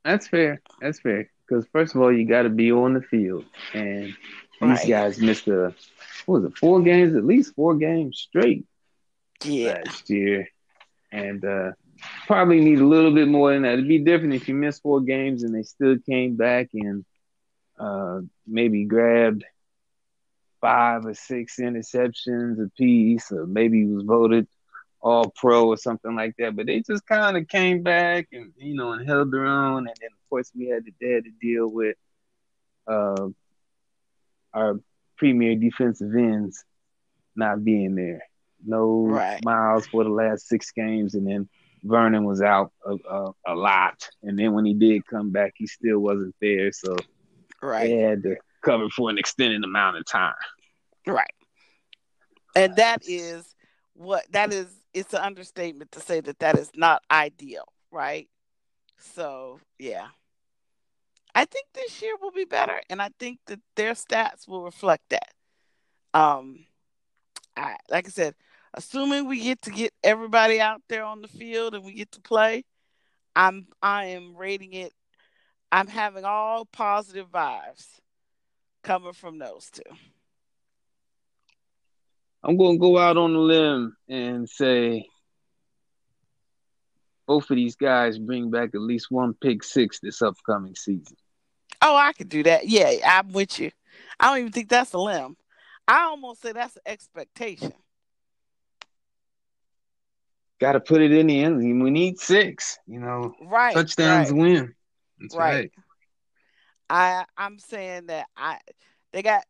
That's 0.05 0.29
fair. 0.29 0.61
That's 0.81 1.01
fair. 1.01 1.31
Because 1.49 1.67
first 1.73 1.95
of 1.97 2.01
all, 2.01 2.13
you 2.13 2.27
got 2.27 2.43
to 2.43 2.49
be 2.49 2.71
on 2.71 2.95
the 2.95 3.03
field, 3.03 3.45
and 3.73 4.05
these 4.05 4.15
right. 4.61 4.89
guys 4.89 5.19
missed 5.19 5.49
a 5.49 5.75
what 6.27 6.43
was 6.43 6.53
it, 6.53 6.59
four 6.59 6.81
games, 6.81 7.17
at 7.17 7.25
least 7.25 7.57
four 7.57 7.75
games 7.75 8.19
straight 8.19 8.67
yeah. 9.43 9.83
last 9.85 10.09
year 10.11 10.49
and 11.15 11.45
uh, 11.45 11.71
probably 12.27 12.61
need 12.61 12.81
a 12.81 12.87
little 12.87 13.15
bit 13.15 13.29
more 13.29 13.53
than 13.53 13.63
that. 13.63 13.75
It'd 13.75 13.89
be 13.89 14.01
different 14.01 14.35
if 14.35 14.49
you 14.49 14.55
missed 14.55 14.83
four 14.83 15.01
games 15.01 15.45
and 15.45 15.55
they 15.55 15.63
still 15.63 15.97
came 15.99 16.37
back 16.37 16.71
and 16.75 17.05
uh, 17.79 18.21
maybe 18.47 18.85
grabbed 18.85 19.45
five 20.61 21.07
or 21.07 21.15
six 21.15 21.57
interceptions 21.61 22.63
apiece, 22.65 23.31
or 23.31 23.47
maybe 23.47 23.81
he 23.81 23.87
was 23.87 24.05
voted 24.05 24.49
all 25.01 25.33
pro 25.37 25.69
or 25.69 25.77
something 25.77 26.17
like 26.17 26.35
that. 26.39 26.57
But 26.57 26.67
they 26.67 26.81
just 26.81 27.07
kind 27.07 27.37
of 27.37 27.47
came 27.47 27.83
back 27.83 28.29
and 28.33 28.53
you 28.57 28.75
know 28.75 28.93
and 28.93 29.09
held 29.09 29.31
their 29.31 29.47
own. 29.47 29.87
And 29.87 29.97
then 30.01 30.11
of 30.13 30.29
course 30.29 30.51
we 30.57 30.67
had 30.67 30.85
the 30.85 30.93
dad 31.01 31.25
to 31.25 31.31
deal 31.41 31.69
with 31.69 31.97
uh, 32.89 33.29
our 34.53 34.81
premier 35.17 35.55
defensive 35.55 36.13
ends 36.15 36.65
not 37.37 37.63
being 37.65 37.95
there 37.95 38.23
no 38.65 39.07
right. 39.07 39.41
Myles 39.45 39.87
for 39.87 40.05
the 40.05 40.11
last 40.11 40.49
six 40.49 40.73
games, 40.73 41.15
and 41.15 41.27
then 41.27 41.49
Vernon 41.83 42.25
was 42.25 42.41
out 42.41 42.73
a, 42.85 42.95
a, 42.95 43.33
a, 43.49 43.55
lot. 43.55 44.09
And 44.23 44.39
then 44.39 44.53
when 44.53 44.65
he 44.65 44.75
did 44.75 45.07
come 45.07 45.31
back, 45.31 45.53
he 45.57 45.67
still 45.67 45.99
wasn't 45.99 46.35
there. 46.41 46.73
So 46.73 46.97
right. 47.63 47.89
they 47.89 47.97
had 47.99 48.23
to 48.23 48.37
cover 48.63 48.89
for 48.89 49.11
an 49.11 49.19
extended 49.19 49.63
amount 49.63 49.99
of 49.99 50.07
time. 50.07 50.35
Right. 51.07 51.35
And 52.57 52.77
that 52.77 53.03
is 53.07 53.55
what 53.95 54.25
that 54.33 54.53
is. 54.53 54.67
It's 54.95 55.13
an 55.13 55.21
understatement 55.21 55.93
to 55.93 56.01
say 56.01 56.21
that 56.21 56.39
that 56.39 56.59
is 56.59 56.71
not 56.75 57.03
ideal, 57.11 57.65
right? 57.91 58.29
So 58.99 59.61
yeah, 59.79 60.07
I 61.35 61.45
think 61.45 61.67
this 61.75 62.01
year 62.01 62.15
will 62.21 62.31
be 62.31 62.45
better, 62.45 62.81
and 62.89 63.03
I 63.03 63.11
think 63.19 63.41
that 63.47 63.61
their 63.75 63.93
stats 63.93 64.47
will 64.47 64.63
reflect 64.63 65.03
that. 65.11 65.33
Um, 66.15 66.65
I 67.57 67.77
like 67.91 68.07
I 68.07 68.11
said, 68.11 68.35
assuming 68.75 69.27
we 69.27 69.41
get 69.41 69.63
to 69.63 69.71
get 69.71 69.93
everybody 70.03 70.61
out 70.61 70.83
there 70.89 71.05
on 71.05 71.23
the 71.23 71.29
field 71.29 71.75
and 71.75 71.85
we 71.85 71.95
get 71.95 72.13
to 72.13 72.21
play, 72.21 72.65
I'm 73.37 73.69
I 73.83 74.07
am 74.07 74.37
rating 74.37 74.73
it. 74.73 74.93
I'm 75.73 75.89
having 75.89 76.25
all 76.25 76.67
positive 76.67 77.31
vibes 77.31 77.87
coming 78.83 79.13
from 79.13 79.39
those 79.39 79.71
two. 79.71 79.83
I'm 82.45 82.57
going 82.57 82.77
to 82.77 82.81
go 82.81 82.99
out 82.99 83.17
on 83.17 83.35
a 83.35 83.39
limb 83.39 83.97
and 84.09 84.49
say 84.49 85.07
both 87.27 87.51
of 87.51 87.57
these 87.57 87.75
guys 87.75 88.19
bring 88.19 88.51
back 88.51 88.71
at 88.75 88.81
least 88.81 89.11
one 89.11 89.35
pick 89.35 89.65
six 89.65 89.99
this 90.01 90.21
upcoming 90.21 90.75
season. 90.75 91.17
Oh, 91.81 91.97
I 91.97 92.13
could 92.13 92.29
do 92.29 92.43
that. 92.43 92.69
Yeah, 92.69 92.93
I'm 93.07 93.33
with 93.33 93.59
you. 93.59 93.71
I 94.21 94.27
don't 94.27 94.39
even 94.41 94.53
think 94.53 94.69
that's 94.69 94.93
a 94.93 94.99
limb. 94.99 95.37
I 95.87 96.05
almost 96.05 96.43
say 96.43 96.53
that's 96.53 96.77
an 96.77 96.83
expectation. 96.87 97.73
Got 100.61 100.73
to 100.73 100.81
put 100.81 101.03
it 101.03 101.13
in 101.13 101.27
the 101.27 101.43
end. 101.43 101.59
We 101.59 101.91
need 101.91 102.19
six. 102.19 102.79
You 102.87 103.01
know, 103.01 103.35
right? 103.43 103.75
Touchdowns 103.75 104.31
right. 104.31 104.41
win. 104.41 104.75
That's 105.19 105.37
right. 105.37 105.55
right. 105.55 105.73
I 106.89 107.25
I'm 107.37 107.59
saying 107.59 108.07
that 108.07 108.27
I 108.37 108.59
they 109.13 109.23
got 109.23 109.45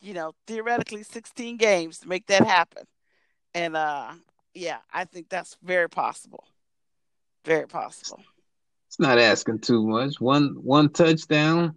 you 0.00 0.14
know 0.14 0.32
theoretically 0.46 1.02
16 1.02 1.56
games 1.56 1.98
to 1.98 2.08
make 2.08 2.26
that 2.26 2.46
happen, 2.46 2.84
and 3.54 3.76
uh 3.76 4.12
yeah, 4.54 4.78
I 4.92 5.04
think 5.04 5.28
that's 5.28 5.56
very 5.62 5.88
possible. 5.88 6.44
Very 7.44 7.66
possible. 7.66 8.22
It's 8.88 8.98
not 8.98 9.18
asking 9.18 9.60
too 9.60 9.86
much. 9.86 10.20
One 10.20 10.56
one 10.62 10.88
touchdown 10.88 11.76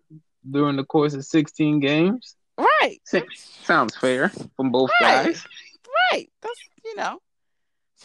during 0.50 0.78
the 0.78 0.86
course 0.86 1.14
of 1.14 1.26
16 1.26 1.80
games. 1.80 2.36
Right. 2.60 3.00
Sounds 3.64 3.96
fair 3.96 4.30
from 4.58 4.72
both 4.72 4.90
right. 5.02 5.26
guys. 5.26 5.46
Right. 6.12 6.30
That's 6.42 6.60
you 6.84 6.96
know, 6.96 7.22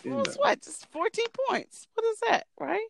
it's 0.05 0.37
what? 0.37 0.63
Just 0.63 0.87
14 0.93 1.27
points. 1.49 1.89
What 1.95 2.05
is 2.07 2.21
that, 2.29 2.47
right? 2.61 2.87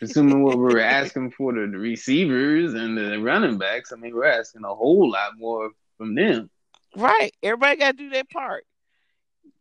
Assuming 0.00 0.42
what 0.42 0.58
we're 0.58 0.80
asking 0.80 1.32
for 1.32 1.52
the 1.52 1.60
receivers 1.60 2.74
and 2.74 2.96
the 2.96 3.18
running 3.20 3.58
backs, 3.58 3.92
I 3.92 3.96
mean, 3.96 4.14
we're 4.14 4.24
asking 4.24 4.64
a 4.64 4.74
whole 4.74 5.10
lot 5.10 5.32
more 5.36 5.70
from 5.98 6.14
them. 6.14 6.50
Right. 6.96 7.32
Everybody 7.42 7.76
got 7.76 7.92
to 7.92 7.96
do 7.96 8.10
their 8.10 8.24
part. 8.24 8.64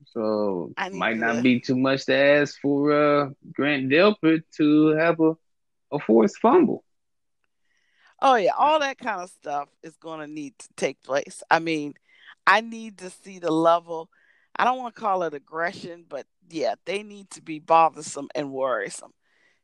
So 0.05 0.71
might 0.91 1.17
not 1.17 1.38
to... 1.38 1.41
be 1.41 1.60
too 1.60 1.75
much 1.75 2.05
to 2.05 2.15
ask 2.15 2.60
for 2.60 2.91
uh, 2.91 3.29
Grant 3.51 3.89
Delpit 3.89 4.43
to 4.58 4.88
have 4.97 5.19
a, 5.19 5.36
a 5.91 5.99
forced 5.99 6.38
fumble. 6.38 6.84
Oh 8.21 8.36
yeah, 8.36 8.51
all 8.58 8.79
that 8.79 8.97
kind 8.97 9.21
of 9.21 9.29
stuff 9.29 9.69
is 9.84 9.95
going 9.97 10.19
to 10.19 10.27
need 10.27 10.58
to 10.60 10.67
take 10.75 11.01
place. 11.03 11.41
I 11.49 11.60
mean, 11.60 11.93
I 12.45 12.62
need 12.62 12.97
to 12.99 13.10
see 13.10 13.39
the 13.39 13.51
level. 13.51 14.10
I 14.55 14.65
don't 14.65 14.77
want 14.77 14.95
to 14.95 15.01
call 15.01 15.23
it 15.23 15.34
aggression, 15.34 16.05
but 16.08 16.25
yeah, 16.49 16.75
they 16.86 17.03
need 17.03 17.29
to 17.32 17.41
be 17.41 17.60
bothersome 17.60 18.27
and 18.36 18.51
worrisome. 18.51 19.13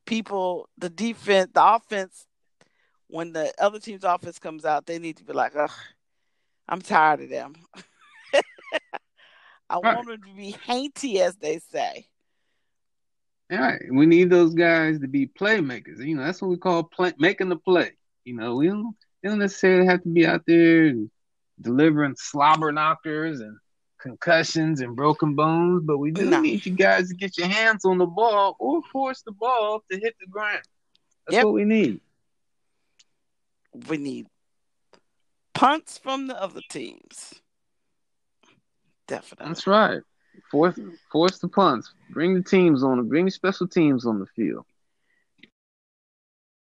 People, 0.06 0.70
the 0.78 0.90
defense, 0.90 1.52
the 1.54 1.76
offense, 1.76 2.28
when 3.08 3.34
the 3.34 3.54
other 3.60 3.80
team's 3.80 4.04
offense 4.04 4.40
comes 4.40 4.66
out, 4.66 4.86
they 4.86 5.00
need 5.00 5.18
to 5.18 5.26
be 5.26 5.34
like, 5.34 5.56
"Ugh, 5.56 5.70
I'm 6.70 6.82
tired 6.82 7.22
of 7.22 7.30
them." 7.30 7.56
I 9.70 9.80
right. 9.80 9.96
want 9.96 10.08
them 10.08 10.22
to 10.22 10.36
be 10.36 10.56
hainty, 10.66 11.22
as 11.22 11.36
they 11.38 11.60
say. 11.72 12.08
All 13.52 13.60
right, 13.60 13.82
we 13.92 14.06
need 14.06 14.30
those 14.30 14.54
guys 14.54 15.00
to 15.00 15.08
be 15.08 15.28
playmakers. 15.28 16.04
You 16.04 16.16
know, 16.16 16.24
that's 16.24 16.42
what 16.42 16.50
we 16.50 16.58
call 16.58 16.84
play, 16.84 17.14
making 17.20 17.50
the 17.50 17.58
play. 17.58 17.92
You 18.26 18.36
know, 18.36 18.56
we 18.56 18.68
don't, 18.68 18.96
they 19.22 19.30
don't 19.30 19.40
necessarily 19.40 19.86
have 19.86 20.04
to 20.04 20.10
be 20.10 20.26
out 20.26 20.42
there 20.46 20.94
delivering 21.62 22.16
slobber 22.18 22.72
knockers 22.72 23.40
and 23.40 23.58
concussions 24.00 24.82
and 24.82 24.96
broken 24.96 25.36
bones, 25.36 25.84
but 25.84 25.98
we 25.98 26.12
do 26.12 26.30
no. 26.30 26.42
need 26.42 26.66
you 26.66 26.74
guys 26.74 27.10
to 27.10 27.16
get 27.16 27.38
your 27.38 27.48
hands 27.48 27.86
on 27.86 27.98
the 27.98 28.06
ball 28.06 28.56
or 28.60 28.82
force 28.92 29.22
the 29.22 29.32
ball 29.32 29.84
to 29.92 30.00
hit 30.00 30.16
the 30.20 30.28
ground. 30.28 30.62
That's 31.26 31.36
yep. 31.36 31.46
what 31.46 31.54
we 31.54 31.66
need. 31.66 32.02
We 33.88 33.98
need 33.98 34.28
punts 35.54 35.98
from 35.98 36.28
the 36.28 36.42
other 36.42 36.62
teams. 36.70 37.34
Definitely. 39.08 39.48
That's 39.48 39.68
right. 39.68 40.02
Force 40.52 40.80
force 41.12 41.40
the 41.40 41.48
punts. 41.48 41.94
Bring 42.12 42.36
the 42.36 42.44
teams 42.44 42.84
on. 42.84 43.08
Bring 43.08 43.26
the 43.26 43.32
special 43.32 43.68
teams 43.68 44.06
on 44.06 44.20
the 44.20 44.26
field. 44.36 44.66